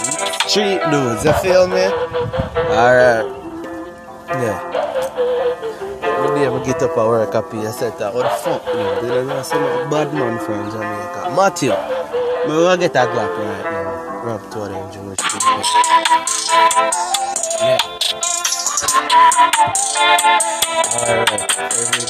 street 0.49 0.83
dudes. 0.91 1.25
You 1.25 1.33
feel 1.35 1.69
me? 1.69 1.87
Alright. 2.67 3.23
Yeah. 4.43 4.59
One 6.19 6.35
day 6.35 6.47
I 6.49 6.65
get 6.65 6.83
up 6.83 6.91
at 6.91 7.07
work 7.07 7.33
up 7.33 7.53
here, 7.53 7.69
I 7.69 7.71
said, 7.71 7.93
what 7.93 8.25
the 8.25 8.29
fuck, 8.43 8.67
man? 8.75 9.05
Did 9.05 9.13
I 9.13 9.23
not 9.23 9.47
see 9.47 9.55
no 9.55 9.89
bad 9.89 10.13
man 10.13 10.37
from 10.41 10.69
Jamaica? 10.73 11.31
Matthew, 11.31 11.71
I'm 11.71 12.49
gonna 12.49 12.77
get 12.77 12.97
a 12.97 13.07
Glock 13.07 13.39
right 13.39 13.65
now. 13.71 14.25
Rub 14.25 14.51
to 14.51 14.59
them 14.59 14.91
Jewish 14.91 15.19
people. 15.31 15.63
Yeah. 17.61 17.92
Alright, 18.83 18.99
every 21.71 22.03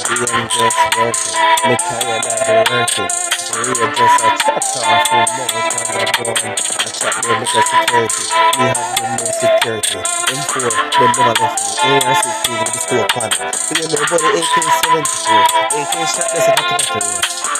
just 0.49 0.73
working. 0.97 1.37
Me 1.69 1.77
tired 1.77 2.25
of 2.25 2.33
the 2.33 2.65
working. 2.73 3.13
Maria 3.53 3.85
just 3.93 4.17
a 4.17 4.33
chat 4.41 4.65
off 4.81 5.05
for 5.05 5.21
more 5.37 5.53
time 5.69 5.93
I'm 5.93 6.09
going. 6.17 6.49
I 6.49 6.89
chat 6.89 7.13
with 7.29 7.45
security. 7.45 8.25
Me 8.57 8.65
have 8.73 8.89
the 8.97 9.05
no 9.05 9.29
security. 9.37 10.01
M4, 10.33 10.73
they 10.97 11.05
never 11.13 11.37
left 11.37 11.61
me. 11.61 11.93
AR-16 11.93 12.49
with 12.57 12.73
the 12.73 12.81
school 12.81 13.05
pan. 13.13 13.29
You 13.69 13.85
know, 13.85 14.01
but 14.01 14.17
the 14.17 14.33
AK-74. 14.33 15.45
AK 15.77 15.93
shot 16.09 16.25
this 16.33 16.49
at 16.49 16.57
the 16.57 16.65
battery. 16.73 17.05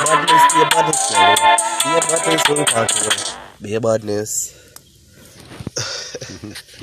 Badness, 0.10 0.44
be 0.50 0.58
a 0.58 0.66
badness, 0.74 1.06
man. 1.14 1.38
Be 1.86 1.90
a 1.94 2.02
badness, 2.02 2.42
go 2.50 2.54
to 2.56 2.66
party. 2.66 3.14
Be 3.62 3.70
a 3.76 3.80
badness. 3.80 4.58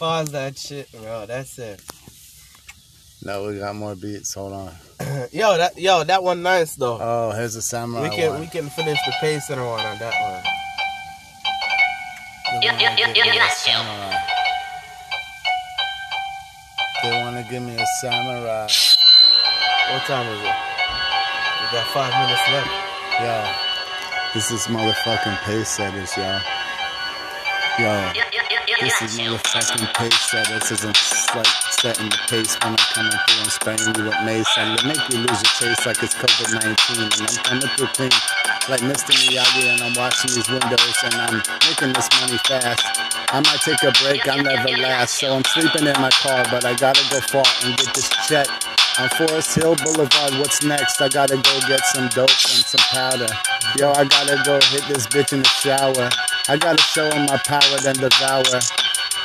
Pause 0.00 0.32
that 0.32 0.56
shit, 0.56 0.90
bro. 0.92 1.26
That's 1.26 1.58
it. 1.58 1.78
No, 3.22 3.46
we 3.46 3.58
got 3.58 3.76
more 3.76 3.94
beats. 3.94 4.32
Hold 4.32 4.54
on. 4.54 4.72
yo, 5.30 5.58
that 5.58 5.76
yo, 5.76 6.04
that 6.04 6.22
one 6.22 6.42
nice 6.42 6.74
though. 6.74 6.96
Oh, 6.98 7.32
here's 7.36 7.54
a 7.54 7.60
samurai 7.60 8.08
we 8.08 8.16
can 8.16 8.30
one. 8.30 8.40
we 8.40 8.46
can 8.46 8.70
finish 8.70 8.98
the 9.04 9.12
pace 9.20 9.46
center 9.46 9.62
one 9.62 9.84
on 9.84 9.98
that 9.98 10.14
one. 10.22 10.42
Samurai. 13.52 14.16
They 17.02 17.10
want 17.22 17.36
to 17.36 17.52
give 17.52 17.62
me 17.62 17.76
a 17.76 17.86
samurai. 18.00 18.68
What 19.92 20.02
time 20.08 20.26
is 20.28 20.40
it? 20.40 20.56
We 21.60 21.76
got 21.76 21.86
five 21.92 22.12
minutes 22.24 22.48
left. 22.48 22.72
Yo, 23.20 23.52
this 24.32 24.50
is 24.50 24.66
motherfucking 24.66 25.36
pace 25.44 25.68
setters, 25.68 26.16
yo. 26.16 26.59
Yo, 27.78 28.12
this 28.80 29.00
is 29.02 29.18
motherfucking 29.18 29.94
pace 29.94 30.20
setters. 30.30 30.68
This 30.68 30.82
isn't 30.82 30.98
like 31.36 31.46
setting 31.78 32.10
the 32.10 32.18
pace 32.28 32.58
when 32.60 32.74
I'm 32.74 32.86
coming 32.90 33.12
through 33.12 33.40
and 33.40 33.52
spraying 33.52 33.84
you 33.94 34.04
with 34.04 34.20
mace. 34.24 34.50
And 34.58 34.78
they 34.78 34.88
make 34.88 35.04
you 35.08 35.18
lose 35.22 35.40
your 35.40 35.74
taste 35.74 35.86
like 35.86 36.02
it's 36.02 36.14
COVID 36.14 36.50
19. 36.66 36.66
And 36.66 37.22
I'm 37.22 37.44
coming 37.44 37.70
through 37.76 37.92
clean 37.94 38.10
like 38.68 38.82
Mr. 38.82 39.14
Miyagi. 39.14 39.70
And 39.70 39.82
I'm 39.86 39.94
washing 39.94 40.34
these 40.34 40.50
windows 40.50 40.96
and 41.04 41.14
I'm 41.14 41.36
making 41.68 41.92
this 41.94 42.08
money 42.20 42.38
fast. 42.48 42.82
I 43.32 43.38
might 43.38 43.62
take 43.62 43.82
a 43.86 43.92
break, 44.02 44.26
I'll 44.26 44.42
never 44.42 44.74
last. 44.82 45.20
So 45.20 45.36
I'm 45.36 45.44
sleeping 45.44 45.86
in 45.86 45.94
my 46.02 46.10
car, 46.10 46.42
but 46.50 46.64
I 46.64 46.74
gotta 46.74 47.06
go 47.10 47.20
far 47.30 47.46
and 47.62 47.76
get 47.78 47.94
this 47.94 48.10
check. 48.26 48.48
On 48.98 49.08
Forest 49.10 49.54
Hill 49.54 49.76
Boulevard, 49.76 50.34
what's 50.42 50.64
next? 50.64 51.00
I 51.00 51.08
gotta 51.08 51.36
go 51.36 51.54
get 51.68 51.80
some 51.94 52.08
dope 52.08 52.28
and 52.28 52.66
some 52.66 52.84
powder. 52.90 53.30
Yo, 53.78 53.92
I 53.92 54.04
gotta 54.04 54.42
go 54.44 54.58
hit 54.74 54.84
this 54.88 55.06
bitch 55.06 55.32
in 55.32 55.42
the 55.42 55.48
shower. 55.48 56.10
I 56.48 56.56
gotta 56.56 56.82
show 56.82 57.08
him 57.10 57.26
my 57.26 57.38
power, 57.38 57.76
then 57.82 57.94
devour. 57.96 58.60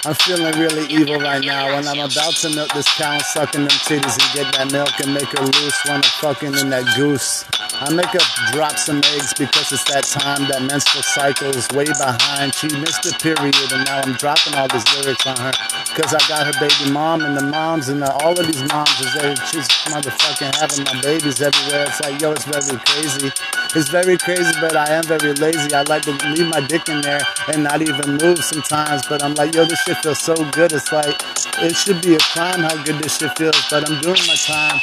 I'm 0.06 0.14
feeling 0.14 0.54
really 0.60 0.86
evil 0.94 1.18
right 1.18 1.44
now, 1.44 1.74
and 1.78 1.88
I'm 1.88 1.98
about 1.98 2.36
to 2.46 2.50
milk 2.54 2.72
this 2.74 2.88
cow 2.94 3.18
sucking 3.18 3.62
them 3.62 3.78
titties 3.90 4.14
and 4.22 4.30
get 4.38 4.54
that 4.54 4.72
milk 4.72 4.94
and 5.02 5.12
make 5.14 5.34
her 5.34 5.42
loose 5.42 5.78
when 5.86 5.98
I'm 5.98 6.04
fucking 6.22 6.54
in 6.62 6.70
that 6.70 6.86
goose. 6.96 7.44
I 7.82 7.90
make 7.92 8.14
her 8.14 8.22
drop 8.54 8.78
some 8.78 9.02
eggs 9.18 9.34
because 9.34 9.74
it's 9.74 9.84
that 9.90 10.06
time 10.06 10.46
that 10.54 10.62
menstrual 10.62 11.02
cycle 11.02 11.50
is 11.50 11.66
way 11.74 11.90
behind. 11.90 12.54
She 12.54 12.70
missed 12.78 13.02
the 13.02 13.18
period, 13.18 13.58
and 13.74 13.82
now 13.90 14.06
I'm 14.06 14.14
dropping 14.22 14.54
all 14.54 14.70
these 14.70 14.86
lyrics 14.94 15.26
on 15.26 15.42
her 15.42 15.52
because 15.90 16.14
I 16.14 16.22
got 16.30 16.46
her 16.46 16.56
baby 16.62 16.94
mom 16.94 17.26
and 17.26 17.36
the 17.36 17.44
moms 17.50 17.90
and 17.90 18.00
the, 18.02 18.14
all 18.22 18.38
of 18.38 18.46
these 18.46 18.62
moms 18.70 18.94
is 19.02 19.10
there. 19.18 19.34
She's 19.50 19.66
motherfucking 19.90 20.54
having 20.62 20.86
my 20.86 21.02
babies 21.02 21.42
everywhere. 21.42 21.90
It's 21.90 22.00
like, 22.06 22.22
yo, 22.22 22.30
it's 22.32 22.46
very 22.46 22.78
crazy. 22.86 23.34
It's 23.78 23.90
very 23.90 24.18
crazy, 24.18 24.54
but 24.62 24.74
I 24.78 24.90
am 24.94 25.04
very 25.04 25.34
lazy. 25.34 25.74
I 25.74 25.84
like 25.84 26.04
to 26.04 26.12
leave 26.32 26.48
my 26.48 26.62
dick 26.62 26.88
in 26.88 27.02
there 27.02 27.20
and 27.52 27.64
not 27.64 27.82
even 27.82 28.16
move 28.16 28.40
sometimes. 28.40 29.06
But 29.06 29.22
I'm 29.22 29.34
like, 29.34 29.54
yo, 29.54 29.66
this 29.66 29.82
shit 29.82 29.98
feels 29.98 30.20
so 30.20 30.34
good. 30.52 30.72
It's 30.72 30.94
like, 30.94 31.22
it 31.60 31.76
should 31.76 32.02
be 32.02 32.16
a 32.16 32.20
crime 32.20 32.62
how 32.62 32.82
good 32.84 33.04
this 33.04 33.18
shit 33.18 33.38
feels. 33.38 33.60
But 33.70 33.90
I'm 33.90 34.00
doing 34.00 34.22
my 34.28 34.36
time. 34.48 34.80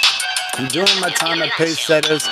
I'm 0.59 0.69
doing 0.69 1.01
my 1.01 1.09
time 1.09 1.41
at 1.41 1.49
Pace 1.53 1.81
Setters. 1.87 2.29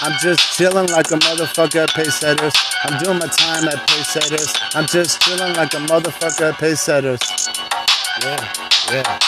I'm 0.00 0.18
just 0.20 0.58
chilling 0.58 0.88
like 0.88 1.12
a 1.12 1.18
motherfucker 1.30 1.84
at 1.84 1.90
Pace 1.90 2.16
Setters. 2.16 2.54
I'm 2.82 2.98
doing 2.98 3.18
my 3.18 3.28
time 3.28 3.68
at 3.68 3.88
Pace 3.88 4.08
Setters. 4.08 4.52
I'm 4.74 4.86
just 4.88 5.22
chilling 5.22 5.54
like 5.54 5.74
a 5.74 5.78
motherfucker 5.86 6.52
at 6.52 6.58
Pace 6.58 6.80
Setters. 6.80 7.20
Yeah, 8.20 8.52
yeah. 8.90 9.18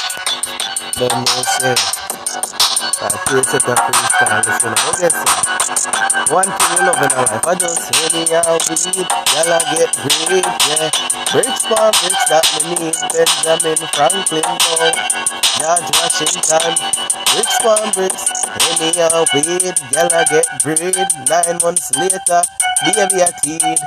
Don't 0.94 1.14
know 1.14 1.42
say. 1.60 2.71
Listen, 2.82 4.74
what 4.74 4.98
you 4.98 5.06
say? 5.06 5.22
One 6.34 6.50
thing 6.50 6.74
you 6.74 6.82
love 6.82 6.98
in 6.98 7.14
a 7.14 7.22
life, 7.22 7.46
I 7.46 7.54
just 7.54 7.94
anyhow 8.10 8.58
weed, 8.66 9.06
y'all 9.06 9.62
get 9.70 9.94
great, 10.02 10.42
yeah. 10.66 10.90
Bricks 11.30 11.62
for 11.62 11.78
bricks 11.78 12.24
that 12.26 12.42
me 12.58 12.74
need, 12.82 12.98
Benjamin 13.14 13.78
Franklin, 13.94 14.42
no. 14.42 14.90
George 15.62 15.90
Washington, 15.94 16.74
bricks 17.30 17.56
for 17.62 17.78
bricks, 17.94 18.26
anyhow 18.50 19.22
weed, 19.30 19.78
y'all 19.94 20.26
get 20.26 20.46
great. 20.66 20.98
Nine 21.30 21.58
months 21.62 21.94
later, 21.94 22.42
baby 22.82 23.22
a 23.22 23.30
teen, 23.46 23.78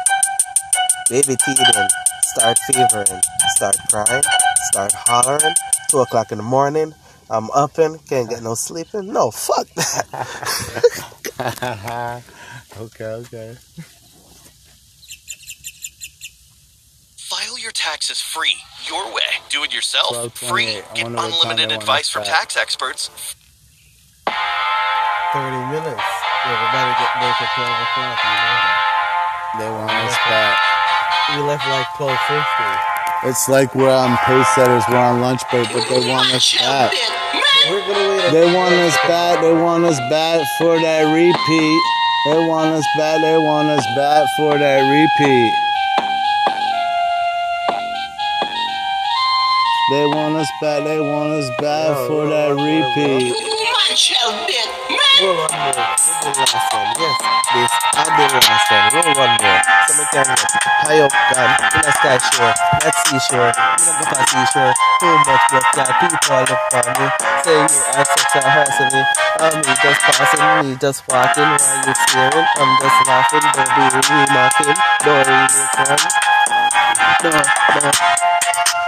baby 1.09 1.35
teething, 1.35 1.87
start 2.23 2.57
fevering, 2.63 3.21
start 3.59 3.75
crying, 3.91 4.23
start 4.71 4.93
hollering. 5.05 5.55
Two 5.91 5.99
o'clock 5.99 6.31
in 6.31 6.37
the 6.37 6.43
morning, 6.43 6.93
I'm 7.29 7.49
upping, 7.51 7.99
can't 8.07 8.29
get 8.29 8.43
no 8.43 8.53
sleeping. 8.53 9.11
No, 9.11 9.31
fuck 9.31 9.67
that. 9.75 10.05
okay, 12.79 13.05
okay. 13.05 13.55
File 17.17 17.57
your 17.59 17.71
taxes 17.71 18.21
free, 18.21 18.55
your 18.87 19.13
way. 19.13 19.41
Do 19.49 19.63
it 19.63 19.73
yourself, 19.73 20.37
free. 20.37 20.81
Get 20.93 21.03
wonder 21.03 21.21
what 21.21 21.41
time 21.43 21.51
unlimited 21.51 21.71
advice 21.77 22.09
from 22.09 22.23
tax 22.23 22.55
experts. 22.55 23.09
30 25.33 25.57
minutes. 25.73 26.03
Everybody 26.45 26.91
get 27.01 27.11
break 27.17 27.41
at 27.41 27.49
12 27.55 27.67
o'clock, 27.67 28.17
you 28.23 28.31
know 28.31 28.55
that. 28.61 28.95
They 29.57 29.69
want 29.69 29.91
us 29.91 30.17
back. 30.29 30.57
We 31.35 31.41
left 31.41 31.67
like 31.67 31.87
12.50. 31.97 32.94
It's 33.27 33.49
like 33.49 33.73
we're 33.73 33.89
on 33.89 34.15
Pace 34.17 34.47
Setters, 34.53 34.83
we're 34.87 34.97
on 34.97 35.19
lunch 35.19 35.41
break, 35.49 35.65
but 35.73 35.89
they 35.89 36.07
want 36.07 36.31
us 36.31 36.53
back. 36.59 36.93
We're 37.71 37.81
gonna 37.81 38.09
wait 38.09 38.31
They 38.31 38.45
want 38.53 38.75
us 38.75 38.95
back. 39.07 39.41
They 39.41 39.51
want 39.51 39.83
us 39.83 39.99
back 40.11 40.45
for 40.59 40.77
that 40.77 41.11
repeat. 41.11 41.81
They 42.29 42.37
want 42.45 42.75
us 42.75 42.85
back. 42.99 43.19
They 43.21 43.37
want 43.37 43.69
us 43.69 43.85
back 43.95 44.23
for 44.37 44.59
that 44.59 44.81
repeat. 44.85 45.53
They 49.89 50.05
want 50.05 50.35
us 50.35 50.51
back. 50.61 50.83
They 50.83 50.99
want 50.99 51.33
us 51.33 51.49
back 51.59 52.07
for 52.07 52.25
no, 52.25 52.29
that 52.29 52.53
repeat. 52.53 53.33
The. 56.25 56.31
Yes, 56.33 57.17
this 57.53 57.73
and 58.01 58.09
the 58.17 58.25
last 58.33 58.65
one. 58.73 58.85
Roll 58.97 59.13
one 59.13 59.37
more. 59.45 59.61
So 59.85 59.93
we 59.93 60.05
can 60.09 60.25
get 60.25 60.41
high 60.81 60.97
up 61.05 61.13
gun 61.29 61.51
in 61.53 61.85
a 61.85 61.91
sky 62.01 62.17
shore, 62.17 62.53
not 62.81 62.95
seashore. 63.05 63.53
We 63.53 63.93
don't 63.93 64.09
go 64.09 64.17
seashore. 64.33 64.73
Too 64.97 65.13
much 65.21 65.45
but 65.53 65.65
God, 65.77 65.93
people 66.01 66.41
look 66.49 66.61
for 66.73 66.81
me. 66.97 67.05
Say 67.45 67.61
you 67.61 67.81
are 67.93 68.05
such 68.09 68.41
a 68.41 68.85
me. 68.89 69.01
I'm 69.37 69.61
just 69.61 70.01
passing, 70.01 70.65
me 70.65 70.75
just 70.81 71.05
walking. 71.05 71.45
While 71.45 71.85
you 71.85 71.93
staring, 71.93 72.47
I'm 72.57 72.71
just 72.81 72.99
laughing. 73.05 73.45
Don't 73.53 73.71
be 73.77 73.85
remarking. 73.93 74.73
Don't 75.05 75.27
really 75.29 75.45
run. 75.77 76.01
No, 77.21 77.29
no. 77.85 78.34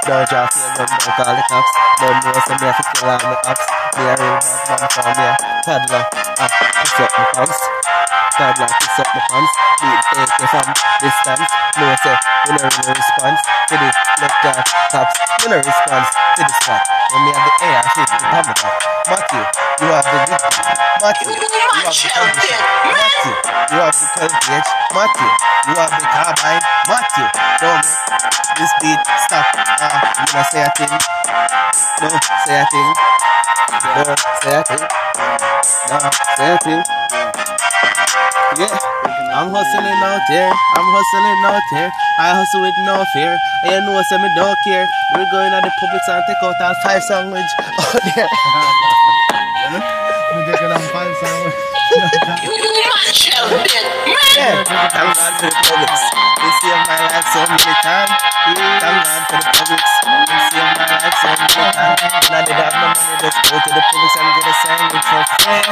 Don't 0.08 0.30
drop 0.30 0.50
your 0.56 0.68
number, 0.78 0.98
don't 1.04 1.16
call 1.20 1.36
cops. 1.52 1.72
Don't 2.00 2.24
know 2.24 2.40
some 2.48 2.58
me 2.62 2.68
have 2.68 2.78
to 2.78 2.84
kill 2.96 3.10
all 3.10 3.20
my 3.20 3.36
ops. 3.44 3.66
Me 3.98 4.04
a 4.08 4.16
real 4.16 4.40
bad 4.72 4.88
man 4.96 5.16
me 5.18 5.26
a 5.28 5.36
toddler. 5.68 6.04
Ah, 6.40 6.48
piss 6.80 7.00
up 7.02 7.12
my 7.36 7.97
pants. 8.38 8.60
Toddler, 8.60 8.70
piss 8.70 9.00
up 9.02 9.08
my 9.14 9.22
pants. 9.30 9.54
Beat 9.82 10.02
AK 10.14 10.38
from 10.50 10.68
distance. 11.02 11.48
No 11.78 11.96
say, 12.02 12.18
we 12.46 12.52
no 12.54 12.70
really 12.70 12.94
response 12.94 13.40
to 13.70 13.76
the 13.78 13.90
left 14.22 14.38
guard 14.44 14.66
cops. 14.92 15.16
We 15.42 15.46
no 15.50 15.58
response 15.58 16.10
to 16.38 16.42
the 16.46 16.54
SWAT. 16.64 16.82
When 17.14 17.22
me 17.26 17.32
have 17.34 17.46
the 17.46 17.54
AR, 17.66 17.84
shoot 17.94 18.10
the 18.10 18.26
hammer. 18.30 18.56
Matthew, 19.08 19.44
you 19.82 19.88
have 19.90 20.06
the 20.06 20.18
big 20.28 20.42
Matthew, 21.02 21.30
you 21.30 21.46
have 21.46 21.94
the 21.94 22.10
condition. 22.14 22.62
Matthew, 22.98 23.34
you 23.72 23.80
have 23.82 23.96
the 23.96 24.06
12 24.18 24.32
gauge. 24.46 24.70
Matthew, 24.94 25.30
you 25.68 25.74
have 25.78 25.94
the 25.94 26.06
carbine. 26.06 26.64
Matthew, 26.88 27.28
don't 27.62 27.88
this 28.58 28.72
beat 28.82 29.02
stop. 29.26 29.46
Ah, 29.56 30.02
you 30.20 30.26
gonna 30.34 30.44
say 30.50 30.62
a 30.62 30.70
thing? 30.76 30.94
No, 32.02 32.10
say 32.46 32.58
a 32.58 32.66
thing. 32.70 32.90
No, 33.96 34.16
say 34.42 34.56
a 34.58 34.64
thing. 34.64 34.84
No, 35.90 35.98
say 36.36 36.50
a 36.54 36.58
thing. 36.60 37.47
Yeah, 38.56 38.72
I'm 39.36 39.52
hustling 39.52 40.00
out 40.08 40.24
here. 40.32 40.48
I'm 40.48 40.88
hustling 40.88 41.44
out 41.52 41.62
here. 41.76 41.92
I 42.20 42.32
hustle 42.32 42.62
with 42.64 42.80
no 42.88 43.04
fear. 43.14 43.36
You 43.66 43.82
know, 43.84 44.02
say 44.08 44.18
me 44.24 44.30
don't 44.40 44.56
care. 44.64 44.88
We're 45.16 45.28
going 45.32 45.52
at 45.52 45.62
the 45.68 45.72
public 45.80 46.02
and 46.08 46.24
take 46.24 46.42
out 46.48 46.56
our 46.64 46.76
five 46.84 47.04
sandwich. 47.04 47.52
Oh, 47.78 48.00
there. 48.16 48.28
We 50.36 50.44
take 50.48 50.62
it 50.62 50.72
on 50.72 50.80
five 50.96 51.12
sound. 51.18 51.54
Yeah, 54.38 54.64
thank 54.64 54.92
God 54.96 55.34
for 55.40 55.48
the 55.48 55.56
Publix. 55.68 56.00
They 56.38 56.52
saved 56.62 56.88
my 56.88 56.98
life 57.04 57.28
so 57.34 57.42
many 57.52 57.74
times. 57.84 58.12
Thank 58.48 58.80
God 58.82 59.24
for 59.28 59.40
the 59.44 59.52
Publix. 59.60 59.84
They 60.08 60.40
saved 60.56 60.77
my 61.56 61.72
life 61.72 62.00
so 62.00 62.04
many 62.04 62.12
times. 62.12 62.28
When 62.28 62.36
I 62.38 62.42
did 62.46 62.56
have 62.58 62.74
no 62.74 62.88
money, 62.88 63.16
just 63.22 63.38
go 63.48 63.56
to 63.58 63.70
the 63.72 63.82
Publix 63.88 64.12
and 64.18 64.28
get 64.36 64.48
a 64.48 64.54
sandwich 64.62 65.06
for 65.08 65.22
free. 65.42 65.64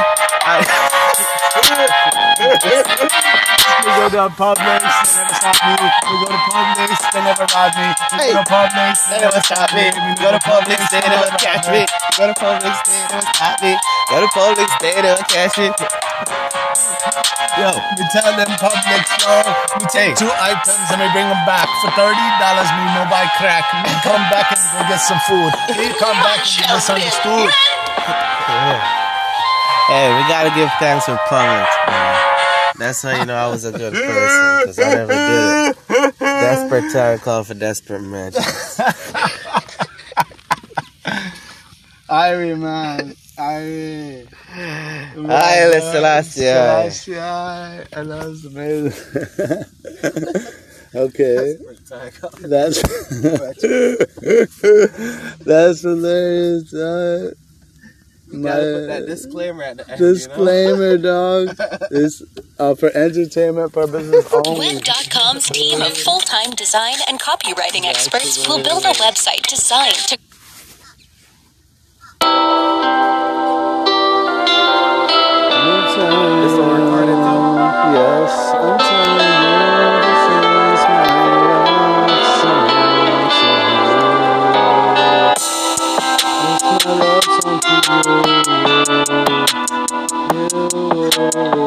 We 3.86 3.90
go 3.96 4.08
to 4.08 4.28
Publix, 4.36 4.82
they 4.82 5.22
never 5.22 5.34
stop 5.36 5.56
me. 5.66 5.74
We 5.76 6.14
go 6.22 6.26
to 6.26 6.38
Publix, 6.48 6.90
they 7.12 7.22
never 7.22 7.46
rob 7.54 7.72
me. 7.76 7.86
We 7.86 8.18
Hey. 8.18 8.32
go 8.32 8.42
to 8.42 8.50
Publix, 8.50 8.94
they 9.10 9.18
never 9.20 9.40
stop 9.42 9.70
me. 9.74 9.84
We 9.90 10.12
go 10.16 10.30
to 10.32 10.40
Publix, 10.42 10.80
they 10.90 11.00
never 11.06 11.30
catch 11.38 11.66
me. 11.70 11.82
We 11.86 12.16
go 12.18 12.24
to 12.26 12.34
Publix, 12.40 12.74
they 12.86 12.98
never 13.10 13.26
stop 13.34 13.62
me. 13.62 13.72
Go 14.10 14.16
to 14.20 14.28
Publix, 14.34 14.68
they 14.80 14.94
never 15.02 15.22
catch 15.28 15.58
me. 15.58 15.68
Yo, 17.56 17.72
we 17.96 18.04
tell 18.12 18.36
them 18.36 18.50
Publix, 18.60 19.04
yo, 19.24 19.32
we 19.80 19.86
take 19.88 20.12
two 20.16 20.28
items 20.28 20.76
and 20.92 21.00
we 21.00 21.08
bring 21.12 21.24
them 21.28 21.40
back. 21.48 21.68
For 21.80 21.88
$30, 21.96 22.12
me 22.12 22.84
no 22.92 23.08
buy 23.08 23.24
crack. 23.40 23.64
Me 23.80 23.88
come 24.04 24.20
back 24.28 24.52
and 24.52 24.60
go 24.76 24.80
get 24.92 25.00
some 25.00 25.20
food. 25.24 25.52
He 25.68 25.88
come 25.98 26.16
back 26.22 26.40
and 26.46 26.66
get 26.66 26.74
misunderstood. 26.74 27.50
Hey, 29.88 30.08
we 30.16 30.28
gotta 30.28 30.50
give 30.54 30.70
thanks 30.78 31.04
for 31.06 31.16
Publix, 31.28 31.66
man. 31.88 32.22
That's 32.78 33.02
how 33.02 33.16
you 33.18 33.24
know 33.24 33.34
I 33.34 33.48
was 33.48 33.64
a 33.64 33.72
good 33.72 33.94
person, 33.94 34.60
because 34.60 34.78
I 34.78 34.94
never 34.94 35.12
did 35.12 35.76
it. 36.00 36.18
Desperate 36.18 36.92
time 36.92 37.18
call 37.18 37.44
for 37.44 37.54
desperate 37.54 38.02
measures. 38.02 38.44
Irie, 42.08 42.58
man. 42.58 43.14
Irie. 43.38 44.28
Haile 45.14 45.80
Selassie. 45.80 46.40
Selassie. 46.42 47.14
And 47.92 48.10
that's 48.10 48.44
amazing. 48.44 48.92
Okay. 50.96 51.56
That's 52.40 52.82
that's 55.44 55.82
hilarious. 55.82 56.74
Uh, 56.74 57.30
my 58.28 58.56
disclaimer 59.06 59.62
at 59.62 59.76
the 59.78 59.90
end. 59.90 59.98
disclaimer, 59.98 60.98
dog. 60.98 61.56
This 61.90 62.22
uh, 62.58 62.74
for 62.74 62.90
entertainment 62.96 63.72
purposes 63.72 64.26
only. 64.32 64.74
Web.com's 64.74 65.48
team 65.50 65.80
of 65.80 65.96
full 65.96 66.20
time 66.20 66.50
design 66.50 66.96
and 67.08 67.20
copywriting 67.20 67.84
experts 67.84 68.46
will 68.48 68.62
build 68.62 68.84
a 68.84 68.92
website 68.94 69.46
designed 69.46 69.94
to 70.08 70.18
Okay. 91.26 91.58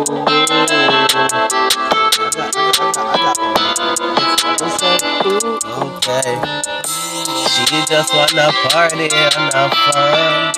She 7.49 7.65
just 7.87 8.13
wanna 8.15 8.53
party 8.69 9.09
and 9.11 9.35
have 9.53 9.73
fun. 9.91 10.53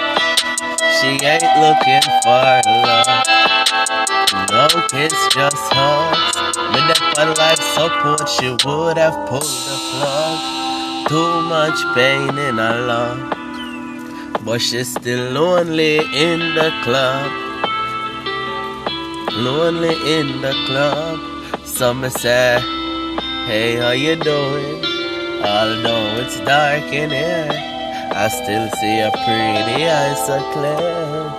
She 1.02 1.18
ain't 1.26 1.42
looking 1.58 2.06
for 2.22 2.62
love. 2.86 3.26
No 4.52 4.68
kiss, 4.90 5.18
just 5.34 5.58
hugs. 5.74 6.38
With 6.70 6.86
that 6.86 7.02
for 7.16 7.26
life 7.42 7.64
support, 7.74 8.30
she 8.30 8.50
would 8.64 8.98
have 8.98 9.18
pulled 9.28 9.42
the 9.42 9.78
plug. 9.90 10.38
Too 11.10 11.42
much 11.50 11.80
pain 11.96 12.38
in 12.38 12.58
her 12.60 12.86
love. 12.86 13.18
But 14.46 14.62
she's 14.62 14.92
still 14.94 15.32
lonely 15.32 15.98
in 16.14 16.54
the 16.54 16.72
club. 16.84 17.51
Lonely 19.34 19.96
in 20.20 20.42
the 20.42 20.52
club. 20.66 21.20
Some 21.66 22.10
say, 22.10 22.60
Hey, 23.48 23.78
how 23.78 23.92
you 23.92 24.18
doing? 24.18 24.84
Although 25.42 26.20
it's 26.20 26.40
dark 26.42 26.84
in 26.92 27.10
here, 27.10 27.48
I 28.14 28.28
still 28.28 28.70
see 28.80 29.00
a 29.00 29.10
pretty 29.10 29.88
eyes 29.88 30.26
so 30.28 30.38
clear. 30.52 31.32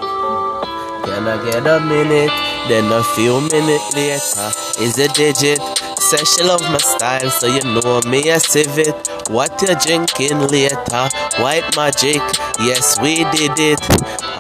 Can 1.05 1.29
I 1.29 1.45
get 1.45 1.67
a 1.67 1.81
minute? 1.81 2.33
Then 2.69 2.91
a 2.91 3.05
few 3.15 3.41
minutes 3.43 3.95
later 3.95 4.51
is 4.81 4.99
a 4.99 5.09
digit. 5.09 5.61
Say 5.99 6.25
she 6.25 6.43
love 6.45 6.63
my 6.63 6.79
style, 6.79 7.31
so 7.31 7.47
you 7.47 7.61
know 7.63 8.01
me 8.07 8.31
a 8.31 8.41
civet. 8.41 9.07
What 9.29 9.61
you 9.61 9.77
drinking 9.77 10.39
later? 10.49 11.09
White 11.39 11.77
magic, 11.77 12.23
yes 12.61 12.99
we 13.03 13.25
did 13.37 13.53
it, 13.59 13.81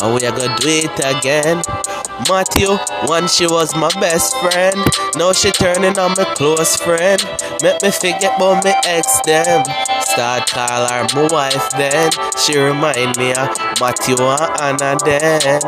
and 0.02 0.14
we 0.14 0.26
are 0.26 0.32
gonna 0.32 0.56
do 0.58 0.68
it 0.68 0.98
again. 1.04 1.62
Matthew, 2.28 2.78
once 3.04 3.34
she 3.34 3.46
was 3.46 3.74
my 3.74 3.88
best 4.00 4.36
friend, 4.38 4.76
now 5.16 5.32
she 5.32 5.50
turning 5.50 5.98
on 5.98 6.10
my 6.16 6.24
close 6.34 6.76
friend. 6.76 7.20
Make 7.62 7.82
me 7.82 7.90
forget 7.90 8.36
about 8.36 8.64
me 8.64 8.72
ex 8.84 9.20
them. 9.26 9.64
Start 10.02 10.48
call 10.48 10.86
her 10.88 11.06
my 11.14 11.28
wife 11.30 11.70
then. 11.72 12.10
She 12.38 12.58
remind 12.58 13.16
me 13.16 13.32
of 13.32 13.50
Matthew 13.80 14.16
and 14.20 14.82
Anna 14.82 14.98
then. 15.04 15.62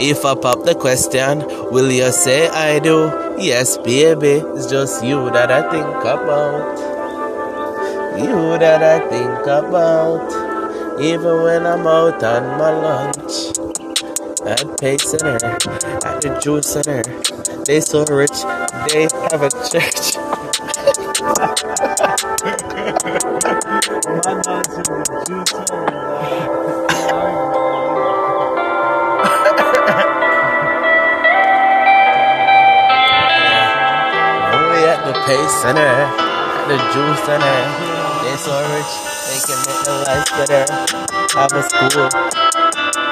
If 0.00 0.24
I 0.24 0.34
pop 0.34 0.64
the 0.64 0.74
question, 0.74 1.40
will 1.72 1.90
you 1.90 2.12
say 2.12 2.48
I 2.48 2.78
do? 2.78 3.34
Yes, 3.38 3.78
baby, 3.78 4.42
it's 4.54 4.66
just 4.66 5.04
you 5.04 5.30
that 5.30 5.50
I 5.50 5.62
think 5.70 5.86
about. 5.86 6.78
You 8.18 8.58
that 8.58 8.82
I 8.82 9.08
think 9.08 9.46
about. 9.46 11.00
Even 11.00 11.42
when 11.42 11.66
I'm 11.66 11.86
out 11.86 12.22
on 12.22 12.58
my 12.58 12.70
lunch. 12.70 13.77
At 14.46 14.78
Pay 14.78 14.98
Center, 14.98 15.36
at 15.36 16.20
the 16.22 16.38
Juice 16.40 16.66
Center. 16.66 17.02
They 17.64 17.80
so 17.80 18.04
rich, 18.04 18.30
they 18.88 19.08
have 19.30 19.42
a 19.42 19.50
church. 19.68 20.16
Only 34.54 34.84
at 34.86 35.04
the 35.04 35.14
Pace 35.26 35.54
Center, 35.62 35.80
at 35.80 36.68
the 36.68 36.78
Juice 36.92 37.22
Center. 37.26 37.58
They 38.22 38.36
so 38.36 38.54
rich, 38.74 39.07
make 39.28 39.44
their 39.84 40.00
life 40.08 40.28
better. 40.32 40.64
Have 41.36 41.52
a 41.52 41.62
school 41.68 42.08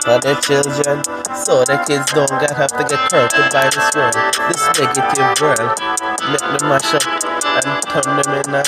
for 0.00 0.18
their 0.20 0.36
children, 0.40 1.04
so 1.44 1.64
the 1.64 1.76
kids 1.86 2.08
don't 2.12 2.32
get 2.40 2.56
have 2.56 2.72
to 2.72 2.84
get 2.88 3.00
corrupted 3.10 3.52
by 3.52 3.68
this 3.68 3.88
world, 3.92 4.16
this 4.48 4.64
negative 4.80 5.30
world. 5.44 5.76
Make 6.32 6.40
them 6.40 6.64
mash 6.72 6.94
up 6.96 7.04
and 7.04 7.68
turn 7.92 8.08
them 8.16 8.32
in 8.32 8.54
a 8.54 8.62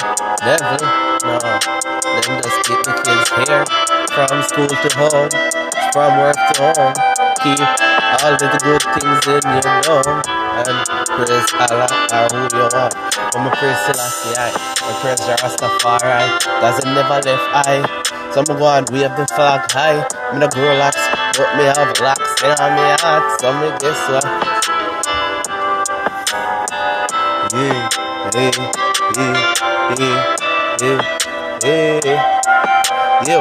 devil. 0.44 0.82
No, 1.24 1.38
them 1.40 2.36
just 2.44 2.58
keep 2.68 2.80
the 2.84 2.92
kids 3.00 3.28
here, 3.40 3.64
from 4.12 4.42
school 4.44 4.68
to 4.68 4.90
home, 5.00 5.32
from 5.92 6.18
work 6.20 6.36
to 6.36 6.74
home. 6.76 6.94
Keep 7.40 7.64
all 8.20 8.36
the 8.36 8.48
good 8.60 8.82
things 8.92 9.24
in 9.26 9.44
your 9.48 9.80
dome. 9.82 10.27
And 10.58 10.82
praise 11.06 11.46
Allah 11.54 11.86
or 12.10 12.26
who 12.34 12.38
you 12.50 12.66
want. 12.74 12.94
But 13.30 13.38
my 13.38 13.50
praise 13.54 13.78
Selassie, 13.86 14.34
I 14.34 14.50
praise 15.00 15.22
the 15.22 15.38
Rastafari. 15.38 16.40
Cause 16.60 16.78
it 16.80 16.86
never 16.86 17.22
left 17.22 17.46
I. 17.54 17.86
So 18.32 18.40
I'm 18.40 18.58
go 18.58 18.66
and 18.66 18.88
wave 18.90 19.14
the 19.16 19.26
flag 19.26 19.70
high. 19.70 20.02
Me 20.32 20.40
no 20.40 20.48
grow 20.48 20.74
locks, 20.76 20.98
but 21.38 21.56
me 21.56 21.64
have 21.64 21.94
locks 22.00 22.42
in 22.42 22.50
on 22.58 22.74
me 22.74 22.82
heart. 22.98 23.40
So 23.40 23.52
me 23.54 23.70
guess 23.78 24.00
what? 24.10 24.26
Yeah, 27.54 27.88
yeah, 28.34 28.50
yeah, 29.16 29.34
yeah, 31.62 32.00
yeah. 32.04 32.38
Yo, 33.26 33.40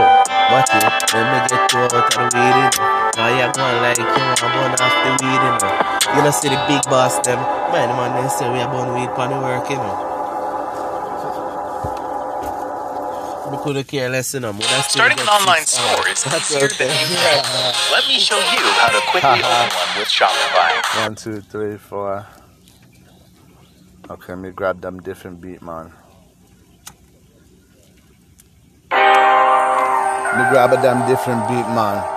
Matthew, 0.49 0.89
let 1.13 1.25
me 1.33 1.37
get 1.49 1.73
you 1.73 1.79
out 1.79 1.93
of 1.93 2.03
the 2.09 2.21
weed, 2.33 2.96
I 3.19 3.41
act 3.41 3.57
one 3.57 3.81
like 3.81 3.97
you 3.97 4.05
and 4.05 4.37
burn 4.39 4.77
off 4.77 4.93
the 5.01 5.11
weed, 5.25 5.41
you 5.41 5.53
know. 5.57 6.15
You 6.15 6.21
know, 6.23 6.31
see 6.31 6.49
the 6.49 6.61
big 6.69 6.83
boss 6.85 7.17
them. 7.25 7.39
Man, 7.73 7.89
man, 7.97 8.13
they 8.21 8.29
say 8.29 8.45
we 8.51 8.59
are 8.59 8.69
burn 8.69 8.93
weed 8.93 9.09
for 9.17 9.27
the 9.27 9.37
work, 9.41 9.67
you 9.69 9.77
know. 9.77 10.13
We 13.49 13.57
couldn't 13.63 13.87
care 13.87 14.09
less, 14.09 14.33
you 14.35 14.39
know. 14.41 14.53
Starting 14.87 15.19
an 15.19 15.27
online 15.27 15.65
store 15.65 16.07
is 16.09 16.25
easier 16.27 16.67
than 16.67 16.93
you 16.93 17.15
yeah. 17.17 17.73
Let 17.91 18.07
me 18.07 18.19
show 18.19 18.37
you 18.37 18.61
how 18.77 18.89
to 18.93 19.01
quickly 19.09 19.41
open 19.41 19.69
one 19.81 19.97
with 19.97 20.09
Shopify. 20.09 21.01
One, 21.01 21.15
two, 21.15 21.41
three, 21.41 21.77
four. 21.77 22.25
Okay, 24.09 24.33
let 24.33 24.37
me 24.39 24.51
grab 24.51 24.79
them 24.81 24.99
different 25.01 25.41
beat, 25.41 25.61
man. 25.61 25.91
Let 28.91 30.37
Me 30.37 30.49
grab 30.51 30.71
a 30.71 30.81
damn 30.81 31.07
different 31.09 31.47
beat, 31.47 31.67
man. 31.73 32.16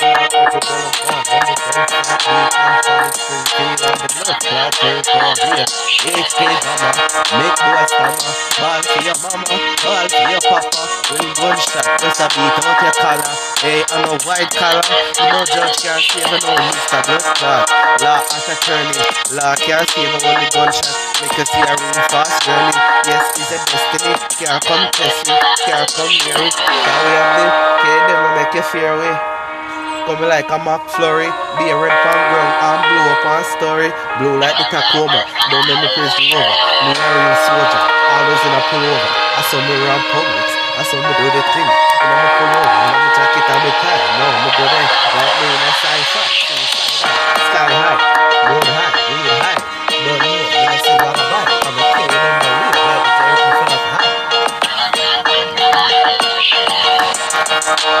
Make 0.21 0.37
boy 7.57 7.81
stammer. 7.89 8.21
Ball 8.61 8.85
for 8.85 9.01
your 9.01 9.17
mama. 9.17 9.49
Ball 9.81 10.05
for 10.13 10.29
your 10.29 10.41
papa. 10.45 10.81
When 11.09 11.25
gunshot. 11.33 11.97
Just 11.97 12.21
a 12.21 12.29
beat 12.37 12.53
out 12.53 12.77
your 12.85 12.93
collar. 13.01 13.33
Hey, 13.65 13.81
I'm 13.89 14.05
a 14.05 14.21
white 14.21 14.53
collar. 14.53 14.85
You 14.85 15.41
judge 15.49 15.81
can't 15.81 16.05
save 16.05 16.29
me 16.29 16.37
no 16.37 16.53
Mr. 16.69 17.01
Blood 17.01 17.25
Clot. 17.41 17.65
Law 18.05 18.21
at 18.21 18.45
attorney. 18.45 19.01
Law 19.33 19.55
can't 19.57 19.89
save 19.89 20.05
me 20.05 20.21
when 20.21 20.37
the. 20.53 20.85
Make 21.17 21.33
you 21.33 21.45
see 21.49 21.65
a 21.65 21.73
real 21.73 21.97
fast 22.13 22.45
journey. 22.45 22.77
Yes, 23.09 23.25
it's 23.41 23.49
a 23.49 23.59
destiny. 23.65 24.13
Can't 24.37 24.61
come 24.69 24.85
test 24.93 25.25
me. 25.25 25.33
Can't 25.65 25.89
come 25.89 26.13
near 26.13 26.37
me. 26.37 26.49
Can't 26.53 27.01
we 27.09 27.11
have 27.17 27.41
them? 27.41 27.49
Can't 27.81 28.37
make 28.37 28.53
you 28.53 28.61
fear 28.61 28.93
away. 28.93 29.40
Coming 30.01 30.27
like 30.27 30.49
a 30.49 30.57
Mac 30.59 30.81
Flurry, 30.91 31.29
be 31.61 31.69
a 31.69 31.77
red 31.77 31.93
pan 32.03 32.19
ground 32.33 32.53
and 32.57 32.81
blue 32.83 33.05
up 33.15 33.23
on 33.31 33.45
story. 33.55 33.89
Blue 34.19 34.35
like 34.41 34.57
the 34.57 34.65
Tacoma, 34.67 35.23
don't 35.53 35.65
make 35.69 35.77
me 35.77 35.89
crazy 35.93 36.35
over. 36.35 36.55
Me 36.83 36.91
a 36.91 37.37
soldier, 37.45 37.85
always 37.85 38.41
in 38.43 38.51
a 38.51 38.61
pullover. 38.67 39.09
I 39.37 39.41
saw 39.47 39.61
me 39.61 39.71
around 39.71 40.03
Publix, 40.11 40.51
I 40.51 40.83
saw 40.83 40.99
me 40.99 41.11
do 41.15 41.25
the 41.31 41.43
thing. 41.53 41.69
And 42.01 42.11
I'm 42.11 42.27
a 42.27 42.29
pullover, 42.33 42.65
and 42.65 42.91
I'm 42.91 43.07
a 43.07 43.09
jacket 43.13 43.45
and 43.45 43.61
me 43.61 43.71
tie. 43.71 44.01
No, 44.17 44.25
I'm 44.25 44.41
a 44.41 44.51
go 44.51 44.65
there, 44.67 44.89
like 45.15 45.35
me 45.37 45.47
in 45.47 45.61
a 45.61 45.71
sci-fi. 45.79 46.27
Sky 47.45 47.71
high, 47.71 48.01
moon 48.51 48.67
high, 48.67 48.93
real 49.05 49.37
high. 49.37 49.61
Don't 50.01 50.17
know, 50.17 50.33
when 50.33 50.65
I 50.65 50.77
say 50.81 50.97
what 50.97 51.13
about 51.13 51.45
I'm 51.45 51.77
a 51.77 51.85
king 51.93 52.09
in 52.09 52.19
my 52.19 52.41
real 52.41 52.73
like 52.89 53.05
the 53.05 53.11
Jerry 53.15 53.53
from 53.53 53.69
high. 57.85 58.00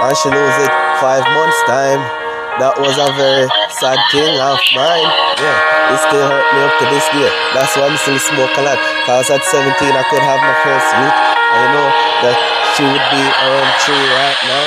and 0.00 0.16
she 0.16 0.28
lose 0.32 0.58
it 0.64 0.72
five 1.00 1.24
months 1.36 1.60
time. 1.68 2.00
That 2.58 2.76
was 2.76 2.96
a 2.96 3.08
very 3.16 3.48
sad 3.72 3.96
thing 4.12 4.36
of 4.40 4.58
mine. 4.76 5.08
Yeah, 5.40 5.92
it 5.92 5.98
still 6.04 6.24
hurt 6.28 6.44
me 6.52 6.60
up 6.64 6.74
to 6.80 6.86
this 6.92 7.06
day. 7.12 7.30
That's 7.56 7.72
why 7.76 7.88
I'm 7.88 7.96
still 7.96 8.18
smoke 8.20 8.52
a 8.56 8.62
lot. 8.64 8.78
Cause 9.04 9.30
at 9.30 9.44
17 9.44 9.72
I 9.92 10.04
could 10.08 10.20
have 10.24 10.40
my 10.40 10.56
first 10.64 10.88
youth. 11.00 11.16
I 11.52 11.62
know 11.72 11.88
that 12.24 12.36
she 12.76 12.84
would 12.84 13.06
be 13.12 13.22
around 13.24 13.72
three 13.84 14.08
right 14.12 14.40
now. 14.44 14.66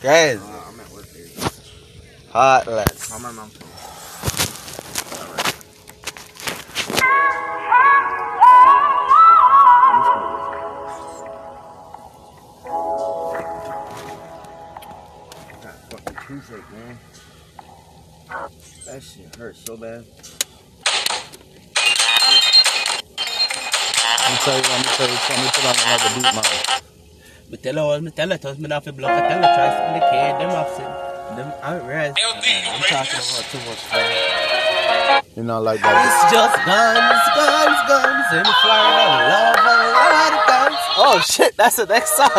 Guys, 0.00 0.40
heartless. 2.32 3.00
Toothache, 16.30 16.70
man. 16.70 16.94
That 18.86 19.02
shit 19.02 19.34
hurts 19.34 19.64
so 19.66 19.76
bad. 19.76 20.04
Let 24.14 24.30
me 24.30 24.38
tell 24.46 24.54
you, 24.54 24.62
let 24.62 24.78
me 24.78 24.90
tell 24.94 25.10
you, 25.10 25.18
let 25.26 25.38
me 25.42 25.50
put 25.50 25.66
on 25.66 25.74
another 25.74 26.10
beat, 26.14 26.30
man. 26.30 26.46
Me 27.50 27.56
tell 27.58 27.74
her 27.74 27.80
all, 27.80 28.00
me 28.00 28.10
tell 28.12 28.30
her, 28.30 28.38
toss 28.38 28.58
me 28.58 28.68
not 28.68 28.84
to 28.84 28.92
block, 28.92 29.10
I 29.10 29.26
tell 29.26 29.42
her, 29.42 29.54
try 29.58 29.74
to 29.74 29.82
indicate 29.90 30.38
them 30.38 30.50
opposite. 30.54 30.94
Them 31.34 31.50
outrest. 31.66 32.14
I'm 32.14 32.82
talking 32.86 33.18
about 33.26 33.50
too 33.50 33.58
much. 33.66 33.82
Man. 33.90 35.22
You 35.34 35.42
know, 35.42 35.60
like 35.60 35.80
that. 35.82 35.98
It's 35.98 36.30
just 36.30 36.54
guns, 36.62 37.26
guns, 37.34 37.80
guns 37.90 38.30
in 38.38 38.46
Florida. 38.62 39.34
Love 39.34 39.66
a 39.66 39.82
lot 39.98 40.30
of 40.30 40.46
guns. 40.46 40.78
Oh 40.94 41.18
shit, 41.26 41.56
that's 41.56 41.74
the 41.74 41.86
next 41.86 42.14
song. 42.16 42.30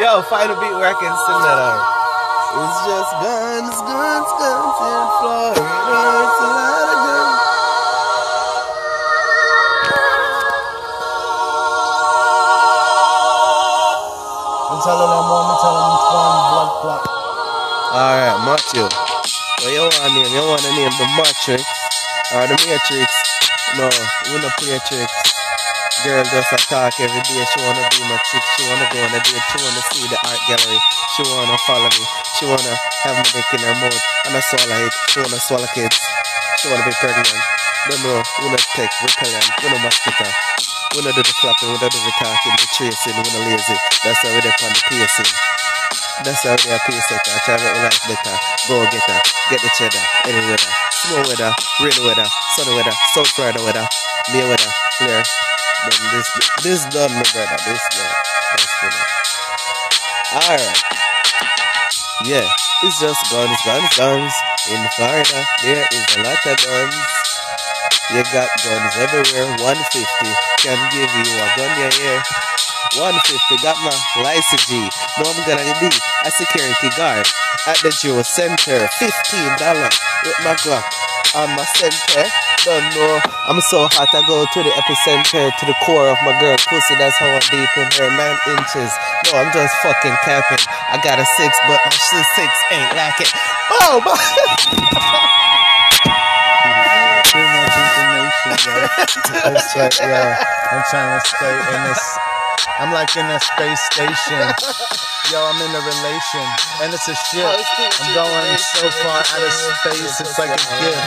Yo, 0.00 0.20
find 0.28 0.52
a 0.52 0.60
beat 0.60 0.76
where 0.76 0.92
I 0.92 0.96
can 1.00 1.16
sing 1.24 1.40
that 1.40 1.56
on. 1.56 1.95
It's 2.56 2.78
just 2.88 3.12
guns, 3.20 3.76
guns, 3.84 4.30
guns 4.40 4.76
in 4.80 5.04
Florida. 5.20 5.60
It's 5.60 6.40
a 6.40 6.48
lot 6.56 6.88
of 6.88 6.98
guns. 7.04 7.36
I'm 14.72 14.80
telling 14.80 15.04
them, 15.04 15.28
I'm 15.36 15.52
telling 15.60 15.84
them, 15.84 16.00
it's 16.00 16.08
one 16.16 16.40
blood 16.48 16.72
clot. 16.80 17.02
Alright, 17.92 18.40
Matthew. 18.48 18.88
What 18.88 19.72
you 19.72 19.84
want 19.84 19.92
to 19.92 20.08
name? 20.16 20.32
You 20.32 20.40
want 20.48 20.64
to 20.64 20.72
name 20.72 20.96
the 20.96 21.06
Matrix 21.12 21.60
or 22.32 22.48
the 22.48 22.56
Matrix? 22.64 23.12
No, 23.76 23.84
we're 24.32 24.40
not 24.40 24.56
play 24.56 24.80
tricks. 24.88 25.35
Girl 26.06 26.22
just 26.22 26.54
a 26.54 26.58
talk 26.70 26.94
every 27.02 27.18
day. 27.26 27.42
She 27.50 27.58
wanna 27.66 27.82
be 27.90 27.98
my 28.06 28.14
chick. 28.30 28.44
She 28.54 28.62
wanna 28.70 28.86
go 28.94 29.02
on 29.02 29.10
a 29.10 29.18
date. 29.26 29.42
She 29.42 29.58
wanna 29.58 29.82
see 29.90 30.06
the 30.06 30.14
art 30.22 30.38
gallery. 30.46 30.78
She 31.18 31.22
wanna 31.34 31.58
follow 31.66 31.90
me. 31.90 32.04
She 32.38 32.46
wanna 32.46 32.78
have 33.02 33.18
me 33.18 33.26
dick 33.34 33.50
in 33.58 33.66
her 33.66 33.74
mouth 33.74 33.98
and 34.30 34.38
I 34.38 34.40
swallow 34.46 34.86
it. 34.86 34.94
She 35.10 35.18
wanna 35.18 35.40
swallow 35.42 35.66
kids. 35.74 35.98
She 36.62 36.70
wanna 36.70 36.86
be 36.86 36.94
pregnant. 37.02 37.26
No, 37.90 37.94
no, 38.06 38.14
we 38.38 38.46
not 38.54 38.62
take 38.78 38.94
repellent. 39.02 39.50
We 39.58 39.66
no 39.66 39.82
mosquito. 39.82 40.30
We 40.94 41.02
not 41.02 41.18
do 41.18 41.26
the 41.26 41.34
flapping. 41.42 41.74
We 41.74 41.78
not 41.82 41.90
do 41.90 41.98
the 41.98 42.14
talking, 42.22 42.54
the 42.54 42.66
tracing. 42.78 43.16
We 43.18 43.26
not 43.26 43.42
lazy. 43.42 43.76
That's 44.06 44.22
how 44.22 44.30
we 44.30 44.38
dip 44.46 44.62
on 44.62 44.70
the 44.78 44.82
pacing. 44.86 45.30
That's 46.22 46.42
how 46.46 46.54
they 46.54 46.70
are 46.70 46.82
pay 46.86 47.02
setter. 47.02 47.34
Try 47.42 47.58
to 47.58 47.66
make 47.66 47.82
life 47.82 47.98
better. 48.06 48.36
Go 48.70 48.78
get 48.94 49.02
her. 49.10 49.20
Get 49.50 49.58
the 49.58 49.70
cheddar. 49.74 50.04
Any 50.30 50.38
weather. 50.46 50.70
Snow 51.02 51.18
weather. 51.26 51.50
Rain 51.82 51.98
weather. 52.06 52.30
Sunny 52.54 52.78
weather. 52.78 52.94
South 53.10 53.26
Florida 53.34 53.58
weather. 53.58 53.90
May 54.30 54.46
weather. 54.46 54.70
Flare. 55.02 55.26
Then 55.84 55.98
this 56.12 56.28
this 56.62 56.80
done 56.88 57.12
brother. 57.12 57.58
This 57.66 57.84
done. 57.92 58.14
That's. 58.56 59.16
Alright. 60.36 60.82
Yeah. 62.24 62.48
It's 62.82 63.00
just 63.00 63.20
guns, 63.30 63.56
guns, 63.64 63.88
guns. 63.96 64.32
In 64.68 64.82
Florida, 64.96 65.44
there 65.62 65.86
is 65.92 66.06
a 66.16 66.22
lot 66.22 66.36
of 66.44 66.56
guns. 66.60 66.96
You 68.12 68.22
got 68.32 68.48
guns 68.60 68.92
everywhere. 69.00 69.48
150 69.56 69.66
can 70.60 70.78
give 70.92 71.08
you 71.08 71.26
a 71.40 71.46
gun 71.56 71.72
your 71.80 71.94
ear. 72.04 72.22
150 73.00 73.62
got 73.62 73.76
my 73.80 73.96
license 74.22 74.66
G. 74.66 74.76
Now 74.76 75.30
I'm 75.30 75.40
gonna 75.46 75.74
be 75.80 75.88
a 75.88 76.30
security 76.30 76.90
guard 76.96 77.26
at 77.66 77.78
the 77.80 77.90
Joe 77.90 78.22
Center. 78.22 78.88
$15 79.00 79.90
with 80.24 80.38
my 80.44 80.54
Glock 80.60 81.05
on 81.36 81.52
my 81.52 81.64
center. 81.76 82.24
Don't 82.64 82.88
know. 82.96 83.20
I'm 83.44 83.60
so 83.68 83.84
hot 83.92 84.08
I 84.08 84.24
go 84.24 84.48
to 84.48 84.60
the 84.64 84.72
epicenter, 84.72 85.52
to 85.52 85.64
the 85.68 85.76
core 85.84 86.08
of 86.08 86.16
my 86.24 86.32
girl 86.40 86.56
pussy. 86.56 86.96
That's 86.96 87.14
how 87.20 87.28
I'm 87.28 87.44
deep 87.52 87.68
in 87.76 87.88
her. 88.00 88.08
Nine 88.16 88.40
inches. 88.56 88.90
No, 89.28 89.38
I'm 89.44 89.52
just 89.52 89.76
fucking 89.84 90.16
capping. 90.24 90.64
I 90.64 90.96
got 91.04 91.20
a 91.20 91.26
six, 91.36 91.52
but 91.68 91.78
my 91.84 91.92
shit 91.92 92.26
six 92.40 92.50
ain't 92.72 92.92
like 92.96 93.20
it. 93.20 93.30
Oh 93.84 94.00
my. 94.00 94.16
Too 97.28 97.44
much 97.44 97.76
information, 97.76 98.56
yo. 98.64 98.74
it's 99.52 99.76
like, 99.76 99.96
yo, 100.00 100.16
I'm 100.72 100.82
trying 100.88 101.20
to 101.20 101.22
stay 101.28 101.52
in 101.52 101.80
this 101.84 102.35
I'm 102.78 102.92
like 102.92 103.16
in 103.16 103.26
a 103.26 103.40
space 103.40 103.80
station. 103.92 104.44
Yo, 105.34 105.42
I'm 105.42 105.58
in 105.58 105.74
a 105.74 105.82
relation, 105.82 106.46
and 106.86 106.94
it's 106.94 107.08
a 107.10 107.16
ship. 107.18 107.50
I'm 107.50 108.14
going 108.14 108.46
so 108.78 108.86
far 109.02 109.18
out 109.18 109.42
of 109.42 109.50
space, 109.50 110.22
it's 110.22 110.38
like 110.38 110.54
a 110.54 110.62
gift. 110.78 111.02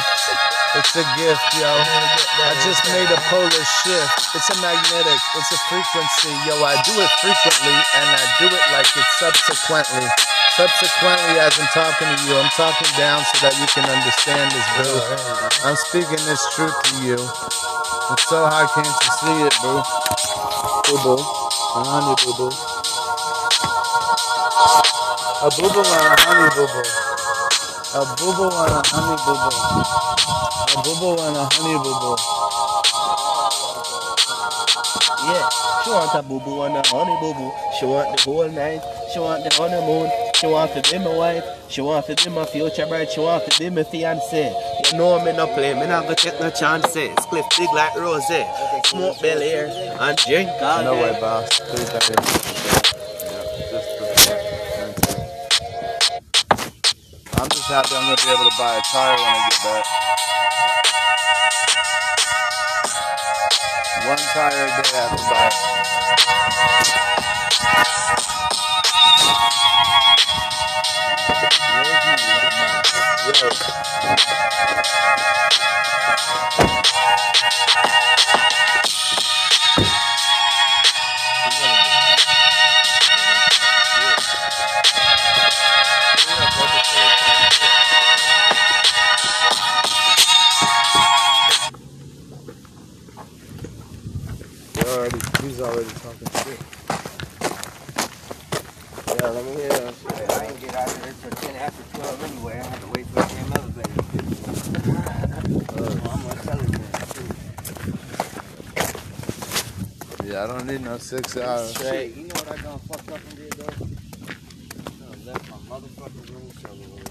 It's 0.75 0.91
a 0.99 1.07
gift, 1.15 1.39
yo. 1.55 1.71
I 1.71 2.51
just 2.67 2.83
made 2.91 3.07
a 3.07 3.15
polar 3.31 3.47
shift. 3.47 4.35
It's 4.35 4.49
a 4.51 4.59
magnetic, 4.59 5.15
it's 5.15 5.51
a 5.55 5.59
frequency. 5.71 6.35
Yo, 6.43 6.59
I 6.59 6.75
do 6.83 6.99
it 6.99 7.07
frequently, 7.23 7.71
and 7.95 8.07
I 8.11 8.23
do 8.43 8.51
it 8.51 8.65
like 8.75 8.91
it's 8.91 9.07
subsequently. 9.23 10.03
Subsequently, 10.59 11.39
as 11.39 11.55
I'm 11.55 11.71
talking 11.71 12.11
to 12.11 12.17
you, 12.27 12.35
I'm 12.35 12.51
talking 12.59 12.91
down 12.99 13.23
so 13.23 13.47
that 13.47 13.55
you 13.55 13.71
can 13.71 13.87
understand 13.87 14.51
this, 14.51 14.67
boo. 14.75 15.63
I'm 15.63 15.79
speaking 15.79 16.19
this 16.27 16.43
truth 16.53 16.75
to 16.91 16.95
you. 16.99 17.15
It's 17.15 18.27
so 18.27 18.43
high, 18.51 18.67
can't 18.75 18.83
you 18.83 19.11
see 19.23 19.47
it, 19.47 19.55
boo? 19.63 19.79
Boo 20.91 21.15
boo. 21.15 21.38
Honey 21.71 22.15
boo 22.25 22.33
boo. 22.33 22.49
A 25.37 25.49
boo 25.53 25.69
boo 25.69 25.85
and 25.85 26.01
a 26.01 26.17
honey 26.25 26.49
boo 26.57 26.65
boo. 26.65 26.81
A 27.93 28.01
boo 28.17 28.33
boo 28.33 28.49
and 28.49 28.73
a 28.73 28.81
honey 28.89 29.13
boo 29.21 29.37
boo. 29.37 29.53
A 30.65 30.81
boo 30.81 30.97
boo 30.97 31.13
and 31.21 31.37
a 31.37 31.45
honey 31.45 31.77
boo 31.77 31.93
boo. 32.01 32.17
Yeah, 35.29 35.45
she 35.83 35.89
want 35.91 36.09
a 36.15 36.21
boo 36.23 36.39
boo 36.39 36.63
and 36.63 36.75
a 36.75 36.81
honey 36.87 37.15
boo 37.21 37.33
boo. 37.37 37.51
She 37.77 37.85
want 37.85 38.17
the 38.17 38.23
whole 38.23 38.49
night. 38.49 38.81
She 39.13 39.19
want 39.19 39.43
the 39.43 39.53
honeymoon. 39.53 40.09
She 40.35 40.47
want 40.47 40.73
to 40.73 40.81
be 40.91 40.97
my 40.97 41.15
wife. 41.15 41.45
She 41.69 41.81
want 41.81 42.07
to 42.07 42.15
be 42.15 42.29
my 42.33 42.45
future 42.45 42.87
bride. 42.87 43.11
She 43.11 43.19
want 43.19 43.45
to 43.45 43.59
be 43.59 43.69
my 43.69 43.83
fiance. 43.83 44.55
You 44.91 44.97
know 44.97 45.23
me 45.23 45.33
no 45.33 45.45
play. 45.53 45.75
Me 45.75 45.85
not 45.85 46.03
gonna 46.03 46.15
take 46.15 46.39
no 46.39 46.49
chances. 46.49 47.13
Cliff 47.29 47.45
big 47.59 47.69
like 47.75 47.95
rose. 47.95 48.25
Smoke 48.85 49.23
Air 49.23 49.67
and 49.99 50.17
drink 50.17 50.49
all 50.61 50.83
No 50.83 50.93
way, 50.93 51.17
boss. 51.19 51.59
Don't 51.59 51.79
even. 51.79 51.89
I'm 57.37 57.49
just 57.49 57.67
happy 57.67 57.95
I'm 57.95 58.03
gonna 58.03 58.15
be 58.15 58.29
able 58.29 58.49
to 58.49 58.55
buy 58.57 58.77
a 58.77 58.81
tire 58.91 59.17
when 59.17 59.25
I 59.25 59.49
get 59.49 59.63
back. 59.63 59.85
One 64.07 64.17
tire 64.33 64.65
a 64.65 64.71
day 64.81 64.91
I 64.93 65.07
can 65.09 65.23
buy. 65.29 65.49
Yo. 71.75 73.49
They're 73.49 75.38
don't 110.59 110.67
need 110.67 110.81
no 110.81 110.97
six 110.97 111.37
hours. 111.37 111.69
Straight. 111.69 112.15
You 112.15 112.23
know 112.23 112.35
what 112.35 112.51
I 112.51 112.61
done 112.61 112.79
fucked 112.79 113.11
up 113.11 113.21
and 113.29 113.35
did 113.37 113.53
though? 113.53 113.87
I 115.05 115.31
left 115.31 115.49
my 115.49 115.57
motherfucking 115.71 116.29
room 116.33 116.51
shovel 116.59 116.93
over 116.93 117.03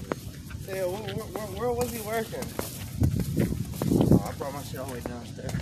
there. 0.66 0.76
Yeah, 0.76 0.84
where, 0.84 1.24
where, 1.24 1.46
where 1.56 1.72
was 1.72 1.90
he 1.90 2.00
working? 2.02 2.44
Oh, 4.12 4.28
I 4.28 4.32
brought 4.32 4.52
my 4.52 4.62
shit 4.62 4.80
all 4.80 4.87
the 4.87 4.94
way 4.94 5.00
downstairs. 5.00 5.52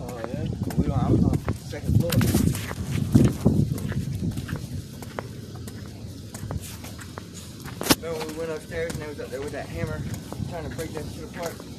Oh, 0.00 0.20
yeah? 0.26 0.44
We 0.78 0.86
don't, 0.86 0.98
I 0.98 1.10
was 1.10 1.24
on 1.24 1.38
the 1.44 1.54
second 1.68 2.00
floor. 2.00 2.12
Remember 8.00 8.18
when 8.24 8.28
we 8.28 8.38
went 8.38 8.50
upstairs 8.52 8.92
and 8.94 9.02
they 9.02 9.08
was 9.08 9.20
up 9.20 9.28
there 9.28 9.40
with 9.40 9.52
that 9.52 9.66
hammer 9.66 10.00
trying 10.48 10.68
to 10.70 10.76
break 10.76 10.94
that 10.94 11.04
shit 11.12 11.24
apart? 11.24 11.73